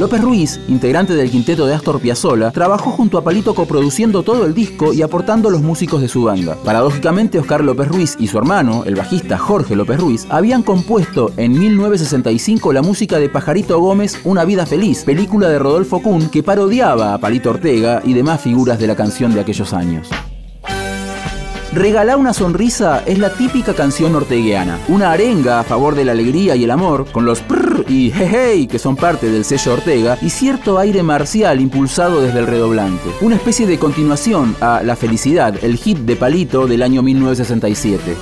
López 0.00 0.22
Ruiz, 0.22 0.58
integrante 0.66 1.12
del 1.12 1.30
quinteto 1.30 1.66
de 1.66 1.74
Astor 1.74 2.00
Piazzolla, 2.00 2.50
trabajó 2.52 2.90
junto 2.90 3.18
a 3.18 3.22
Palito 3.22 3.54
coproduciendo 3.54 4.22
todo 4.22 4.46
el 4.46 4.54
disco 4.54 4.94
y 4.94 5.02
aportando 5.02 5.50
los 5.50 5.60
músicos 5.60 6.00
de 6.00 6.08
su 6.08 6.22
banda. 6.22 6.56
Paradójicamente, 6.64 7.38
Oscar 7.38 7.62
López 7.62 7.86
Ruiz 7.86 8.16
y 8.18 8.26
su 8.26 8.38
hermano, 8.38 8.84
el 8.86 8.94
bajista 8.94 9.36
Jorge 9.36 9.76
López 9.76 10.00
Ruiz, 10.00 10.26
habían 10.30 10.62
compuesto 10.62 11.32
en 11.36 11.52
1965 11.52 12.72
la 12.72 12.80
música 12.80 13.18
de 13.18 13.28
Pajarito 13.28 13.78
Gómez 13.78 14.18
Una 14.24 14.46
vida 14.46 14.64
feliz, 14.64 15.04
película 15.04 15.50
de 15.50 15.58
Rodolfo 15.58 16.00
Kuhn 16.00 16.30
que 16.30 16.42
parodiaba 16.42 17.12
a 17.12 17.18
Palito 17.18 17.50
Ortega 17.50 18.00
y 18.02 18.14
demás 18.14 18.40
figuras 18.40 18.78
de 18.78 18.86
la 18.86 18.96
canción 18.96 19.34
de 19.34 19.40
aquellos 19.40 19.74
años. 19.74 20.08
Regalá 21.72 22.16
una 22.16 22.34
sonrisa 22.34 23.04
es 23.06 23.20
la 23.20 23.30
típica 23.32 23.74
canción 23.74 24.16
orteguiana, 24.16 24.80
una 24.88 25.12
arenga 25.12 25.60
a 25.60 25.62
favor 25.62 25.94
de 25.94 26.04
la 26.04 26.10
alegría 26.10 26.56
y 26.56 26.64
el 26.64 26.70
amor, 26.72 27.06
con 27.12 27.24
los 27.24 27.42
prrr 27.42 27.84
y 27.88 28.10
hey 28.12 28.66
que 28.66 28.80
son 28.80 28.96
parte 28.96 29.30
del 29.30 29.44
sello 29.44 29.74
Ortega, 29.74 30.18
y 30.20 30.30
cierto 30.30 30.78
aire 30.78 31.04
marcial 31.04 31.60
impulsado 31.60 32.22
desde 32.22 32.40
el 32.40 32.48
redoblante. 32.48 33.08
Una 33.20 33.36
especie 33.36 33.68
de 33.68 33.78
continuación 33.78 34.56
a 34.60 34.82
La 34.82 34.96
Felicidad, 34.96 35.62
el 35.62 35.76
hit 35.76 35.98
de 35.98 36.16
Palito 36.16 36.66
del 36.66 36.82
año 36.82 37.02
1967. 37.02 38.16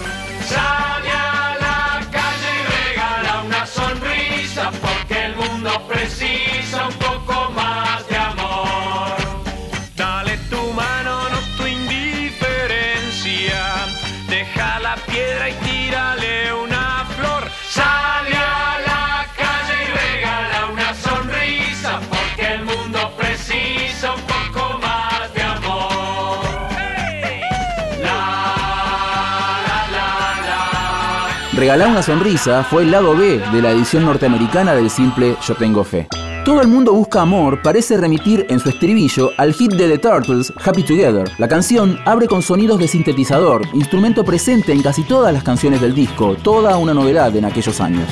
La. 31.58 31.68
Regalá 31.68 31.88
una 31.88 32.02
sonrisa 32.02 32.64
fue 32.64 32.82
el 32.82 32.90
lado 32.90 33.16
B 33.16 33.40
de 33.52 33.62
la 33.62 33.70
edición 33.70 34.04
norteamericana 34.04 34.74
del 34.74 34.90
simple 34.90 35.36
Yo 35.46 35.54
tengo 35.54 35.84
fe. 35.84 36.08
Todo 36.44 36.62
el 36.62 36.68
mundo 36.68 36.94
busca 36.94 37.20
amor 37.20 37.60
parece 37.62 37.98
remitir 37.98 38.46
en 38.48 38.58
su 38.58 38.70
estribillo 38.70 39.32
al 39.36 39.52
hit 39.52 39.72
de 39.72 39.88
The 39.88 39.98
Turtles, 39.98 40.52
Happy 40.64 40.82
Together. 40.82 41.30
La 41.36 41.48
canción 41.48 41.98
abre 42.06 42.26
con 42.26 42.42
sonidos 42.42 42.78
de 42.78 42.88
sintetizador, 42.88 43.62
instrumento 43.74 44.24
presente 44.24 44.72
en 44.72 44.82
casi 44.82 45.02
todas 45.02 45.32
las 45.32 45.42
canciones 45.42 45.80
del 45.80 45.94
disco, 45.94 46.36
toda 46.36 46.78
una 46.78 46.94
novedad 46.94 47.34
en 47.36 47.44
aquellos 47.44 47.80
años. 47.80 48.08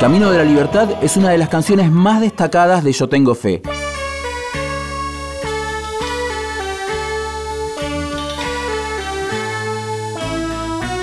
Camino 0.00 0.30
de 0.30 0.38
la 0.38 0.44
Libertad 0.44 0.88
es 1.02 1.18
una 1.18 1.28
de 1.28 1.36
las 1.36 1.50
canciones 1.50 1.90
más 1.90 2.22
destacadas 2.22 2.82
de 2.82 2.90
Yo 2.90 3.10
Tengo 3.10 3.34
Fe. 3.34 3.60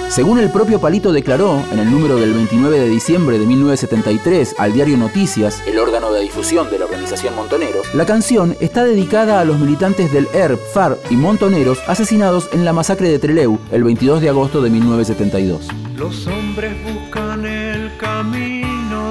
Según 0.09 0.39
el 0.39 0.49
propio 0.49 0.81
Palito 0.81 1.11
declaró 1.11 1.63
en 1.71 1.77
el 1.77 1.91
número 1.91 2.15
del 2.15 2.33
29 2.33 2.79
de 2.79 2.89
diciembre 2.89 3.37
de 3.37 3.45
1973 3.45 4.55
al 4.57 4.73
diario 4.73 4.97
Noticias, 4.97 5.61
el 5.67 5.77
órgano 5.77 6.11
de 6.11 6.21
difusión 6.21 6.71
de 6.71 6.79
la 6.79 6.85
organización 6.85 7.35
Montoneros, 7.35 7.93
la 7.93 8.07
canción 8.07 8.57
está 8.59 8.83
dedicada 8.83 9.39
a 9.39 9.45
los 9.45 9.59
militantes 9.59 10.11
del 10.11 10.27
ERP, 10.33 10.59
FAR 10.73 10.97
y 11.11 11.17
Montoneros 11.17 11.77
asesinados 11.85 12.49
en 12.51 12.65
la 12.65 12.73
masacre 12.73 13.09
de 13.09 13.19
Trelew 13.19 13.59
el 13.71 13.83
22 13.83 14.21
de 14.21 14.29
agosto 14.29 14.63
de 14.63 14.71
1972. 14.71 15.67
Los 15.95 16.25
hombres 16.25 16.73
buscan 16.83 17.45
el 17.45 17.95
camino 17.97 18.56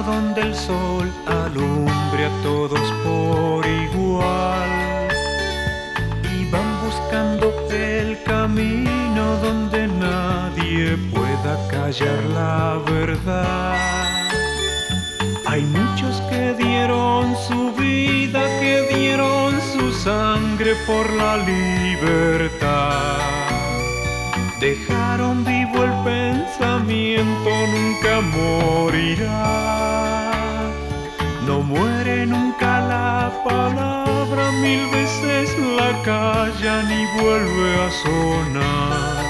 donde 0.07 0.41
el 0.41 0.55
sol 0.55 1.11
alumbre 1.25 2.25
a 2.25 2.41
todos 2.41 2.79
por 3.03 3.67
igual. 3.67 4.69
Y 6.33 6.49
van 6.49 6.69
buscando 6.85 7.53
el 7.69 8.23
camino 8.23 9.23
donde 9.43 9.87
nadie 9.87 10.97
pueda 11.13 11.53
callar 11.69 12.23
la 12.33 12.79
verdad. 12.89 13.75
Hay 15.45 15.63
muchos 15.63 16.21
que 16.29 16.53
dieron 16.53 17.35
su 17.47 17.73
vida, 17.73 18.41
que 18.61 18.87
dieron 18.95 19.59
su 19.73 19.91
sangre 19.91 20.73
por 20.87 21.05
la 21.13 21.35
libertad. 21.37 23.17
Dejaron 24.61 25.43
vivo 25.43 25.83
el 25.83 25.95
pensamiento, 26.03 27.49
nunca 27.75 28.21
morirá. 28.21 29.86
Muere 31.67 32.25
nunca 32.25 32.79
la 32.79 33.29
palabra, 33.43 34.51
mil 34.61 34.87
veces 34.89 35.53
la 35.75 36.01
callan 36.01 36.89
y 36.89 37.05
vuelve 37.21 37.85
a 37.85 37.91
sonar. 38.03 39.25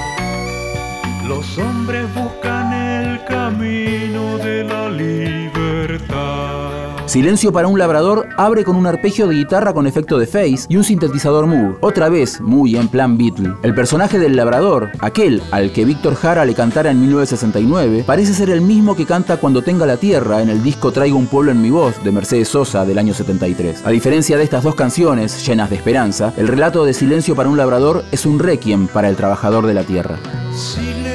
Los 1.26 1.58
hombres 1.58 2.06
buscan 2.14 2.72
el 2.72 3.24
camino 3.24 4.38
de 4.38 4.62
la 4.62 4.88
libertad. 4.88 6.87
Silencio 7.08 7.52
para 7.52 7.68
un 7.68 7.78
labrador 7.78 8.28
abre 8.36 8.64
con 8.64 8.76
un 8.76 8.86
arpegio 8.86 9.26
de 9.26 9.36
guitarra 9.36 9.72
con 9.72 9.86
efecto 9.86 10.18
de 10.18 10.26
face 10.26 10.66
y 10.68 10.76
un 10.76 10.84
sintetizador 10.84 11.46
Moog, 11.46 11.78
otra 11.80 12.10
vez 12.10 12.38
muy 12.38 12.76
en 12.76 12.88
plan 12.88 13.16
Beatle. 13.16 13.54
El 13.62 13.74
personaje 13.74 14.18
del 14.18 14.36
labrador, 14.36 14.90
aquel 14.98 15.42
al 15.50 15.72
que 15.72 15.86
Víctor 15.86 16.16
Jara 16.16 16.44
le 16.44 16.52
cantara 16.52 16.90
en 16.90 17.00
1969, 17.00 18.04
parece 18.06 18.34
ser 18.34 18.50
el 18.50 18.60
mismo 18.60 18.94
que 18.94 19.06
canta 19.06 19.38
Cuando 19.38 19.62
tenga 19.62 19.86
la 19.86 19.96
tierra 19.96 20.42
en 20.42 20.50
el 20.50 20.62
disco 20.62 20.92
Traigo 20.92 21.16
un 21.16 21.28
pueblo 21.28 21.50
en 21.50 21.62
mi 21.62 21.70
voz 21.70 21.94
de 22.04 22.12
Mercedes 22.12 22.48
Sosa 22.48 22.84
del 22.84 22.98
año 22.98 23.14
73. 23.14 23.86
A 23.86 23.90
diferencia 23.90 24.36
de 24.36 24.44
estas 24.44 24.62
dos 24.62 24.74
canciones 24.74 25.46
llenas 25.46 25.70
de 25.70 25.76
esperanza, 25.76 26.34
el 26.36 26.46
relato 26.46 26.84
de 26.84 26.92
Silencio 26.92 27.34
para 27.34 27.48
un 27.48 27.56
labrador 27.56 28.04
es 28.12 28.26
un 28.26 28.38
requiem 28.38 28.86
para 28.86 29.08
el 29.08 29.16
trabajador 29.16 29.66
de 29.66 29.72
la 29.72 29.84
tierra. 29.84 30.18
Silencio 30.54 31.08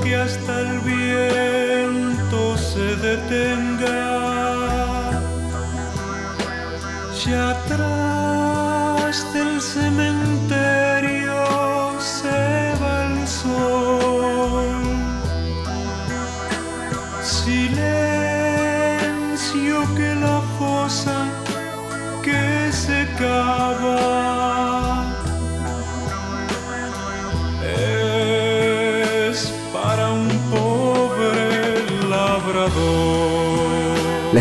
que 0.00 0.14
hasta 0.14 0.43
se 3.14 3.20
detenga. 3.20 5.10
Ya 7.24 7.50
atrás 7.50 8.13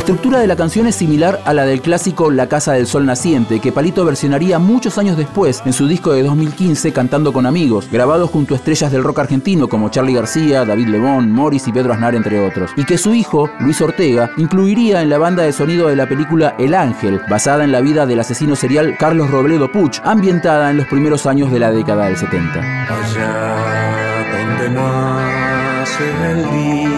estructura 0.03 0.39
de 0.39 0.47
la 0.47 0.57
canción 0.57 0.85
es 0.85 0.95
similar 0.95 1.39
a 1.45 1.53
la 1.53 1.65
del 1.65 1.81
clásico 1.81 2.29
La 2.29 2.49
Casa 2.49 2.73
del 2.73 2.87
Sol 2.87 3.05
Naciente, 3.05 3.61
que 3.61 3.71
Palito 3.71 4.03
versionaría 4.03 4.59
muchos 4.59 4.97
años 4.97 5.15
después 5.15 5.63
en 5.65 5.71
su 5.71 5.87
disco 5.87 6.11
de 6.11 6.23
2015 6.23 6.91
Cantando 6.91 7.31
con 7.31 7.45
Amigos, 7.45 7.87
grabado 7.89 8.27
junto 8.27 8.53
a 8.53 8.57
estrellas 8.57 8.91
del 8.91 9.01
rock 9.01 9.19
argentino 9.19 9.69
como 9.69 9.87
Charlie 9.87 10.13
García, 10.13 10.65
David 10.65 10.89
Lebón, 10.89 11.31
Morris 11.31 11.69
y 11.69 11.71
Pedro 11.71 11.93
Aznar, 11.93 12.15
entre 12.15 12.45
otros, 12.45 12.71
y 12.75 12.83
que 12.83 12.97
su 12.97 13.13
hijo, 13.13 13.49
Luis 13.61 13.79
Ortega, 13.79 14.29
incluiría 14.35 15.01
en 15.01 15.09
la 15.09 15.19
banda 15.19 15.43
de 15.43 15.53
sonido 15.53 15.87
de 15.87 15.95
la 15.95 16.09
película 16.09 16.53
El 16.59 16.73
Ángel, 16.73 17.21
basada 17.29 17.63
en 17.63 17.71
la 17.71 17.79
vida 17.79 18.05
del 18.05 18.19
asesino 18.19 18.57
serial 18.57 18.97
Carlos 18.99 19.31
Robledo 19.31 19.71
Puch, 19.71 20.01
ambientada 20.03 20.69
en 20.69 20.75
los 20.75 20.87
primeros 20.87 21.25
años 21.25 21.49
de 21.49 21.59
la 21.59 21.71
década 21.71 22.07
del 22.07 22.17
70. 22.17 22.59
Allá 22.59 24.03
donde 24.33 24.69
nace 24.69 26.03
el 26.29 26.43
día, 26.51 26.92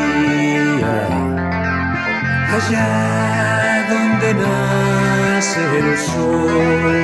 allá 2.53 3.86
donde 3.89 4.34
nace 4.34 5.62
el 5.79 5.97
sol, 5.97 6.95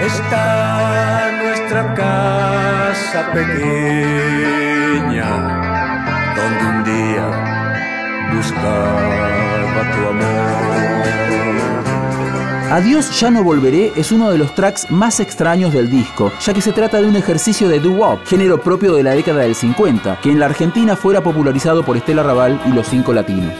está 0.00 1.30
nuestra 1.42 1.94
casa 1.94 3.32
pequeña, 3.32 5.30
donde 6.36 6.64
un 6.72 6.78
día 6.84 7.26
buscaba 8.34 9.80
tu 9.92 10.00
amor. 10.08 11.71
Adiós 12.72 13.20
ya 13.20 13.30
no 13.30 13.44
volveré 13.44 13.92
es 13.96 14.12
uno 14.12 14.30
de 14.30 14.38
los 14.38 14.54
tracks 14.54 14.90
más 14.90 15.20
extraños 15.20 15.74
del 15.74 15.90
disco, 15.90 16.32
ya 16.40 16.54
que 16.54 16.62
se 16.62 16.72
trata 16.72 17.02
de 17.02 17.06
un 17.06 17.16
ejercicio 17.16 17.68
de 17.68 17.80
doo-wop, 17.80 18.24
género 18.24 18.62
propio 18.62 18.94
de 18.94 19.02
la 19.02 19.10
década 19.10 19.42
del 19.42 19.54
50, 19.54 20.20
que 20.22 20.30
en 20.30 20.40
la 20.40 20.46
Argentina 20.46 20.96
fuera 20.96 21.22
popularizado 21.22 21.84
por 21.84 21.98
Estela 21.98 22.22
Raval 22.22 22.58
y 22.64 22.72
los 22.72 22.88
Cinco 22.88 23.12
Latinos. 23.12 23.52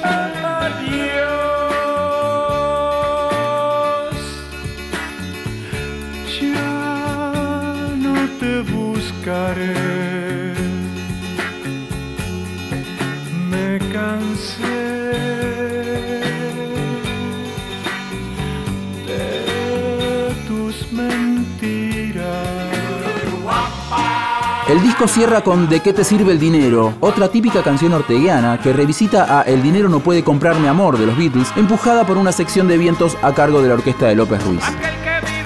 Cierra 25.08 25.42
con 25.42 25.68
¿De 25.68 25.80
qué 25.80 25.92
te 25.92 26.04
sirve 26.04 26.32
el 26.32 26.38
dinero? 26.38 26.94
Otra 27.00 27.28
típica 27.28 27.62
canción 27.62 27.92
orteguiana 27.92 28.58
que 28.60 28.72
revisita 28.72 29.40
a 29.40 29.42
El 29.42 29.62
dinero 29.62 29.88
no 29.88 30.00
puede 30.00 30.22
comprarme 30.22 30.68
amor 30.68 30.98
de 30.98 31.06
los 31.06 31.16
Beatles, 31.16 31.52
empujada 31.56 32.06
por 32.06 32.16
una 32.16 32.32
sección 32.32 32.68
de 32.68 32.78
vientos 32.78 33.16
a 33.22 33.32
cargo 33.32 33.62
de 33.62 33.68
la 33.68 33.74
orquesta 33.74 34.06
de 34.06 34.14
López 34.14 34.44
Ruiz. 34.44 34.62
Aquel 34.64 34.94
que 35.02 35.26
vive 35.26 35.42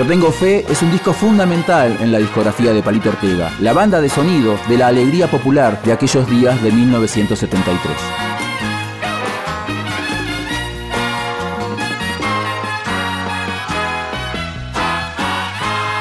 Yo 0.00 0.06
tengo 0.06 0.32
fe 0.32 0.64
es 0.66 0.80
un 0.80 0.90
disco 0.90 1.12
fundamental 1.12 1.94
en 2.00 2.10
la 2.10 2.16
discografía 2.16 2.72
de 2.72 2.82
Palito 2.82 3.10
Ortega, 3.10 3.52
la 3.60 3.74
banda 3.74 4.00
de 4.00 4.08
sonido 4.08 4.58
de 4.66 4.78
la 4.78 4.86
alegría 4.86 5.30
popular 5.30 5.82
de 5.82 5.92
aquellos 5.92 6.26
días 6.26 6.62
de 6.62 6.72
1973. 6.72 8.29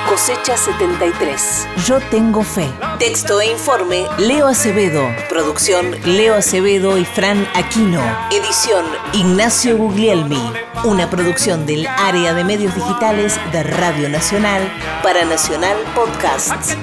Cosecha 0.09 0.57
73. 0.57 1.67
Yo 1.85 1.99
tengo 2.09 2.41
fe. 2.41 2.67
Texto 2.97 3.39
e 3.39 3.51
informe 3.51 4.07
Leo 4.17 4.47
Acevedo. 4.47 5.07
Producción 5.29 5.95
Leo 6.03 6.33
Acevedo 6.33 6.97
y 6.97 7.05
Fran 7.05 7.47
Aquino. 7.53 8.01
Edición 8.31 8.85
Ignacio 9.13 9.77
Guglielmi. 9.77 10.51
Una 10.83 11.11
producción 11.11 11.67
del 11.67 11.85
área 11.85 12.33
de 12.33 12.43
medios 12.43 12.73
digitales 12.73 13.39
de 13.51 13.61
Radio 13.61 14.09
Nacional 14.09 14.63
para 15.03 15.25
Nacional 15.25 15.77
Podcasts. 15.93 16.75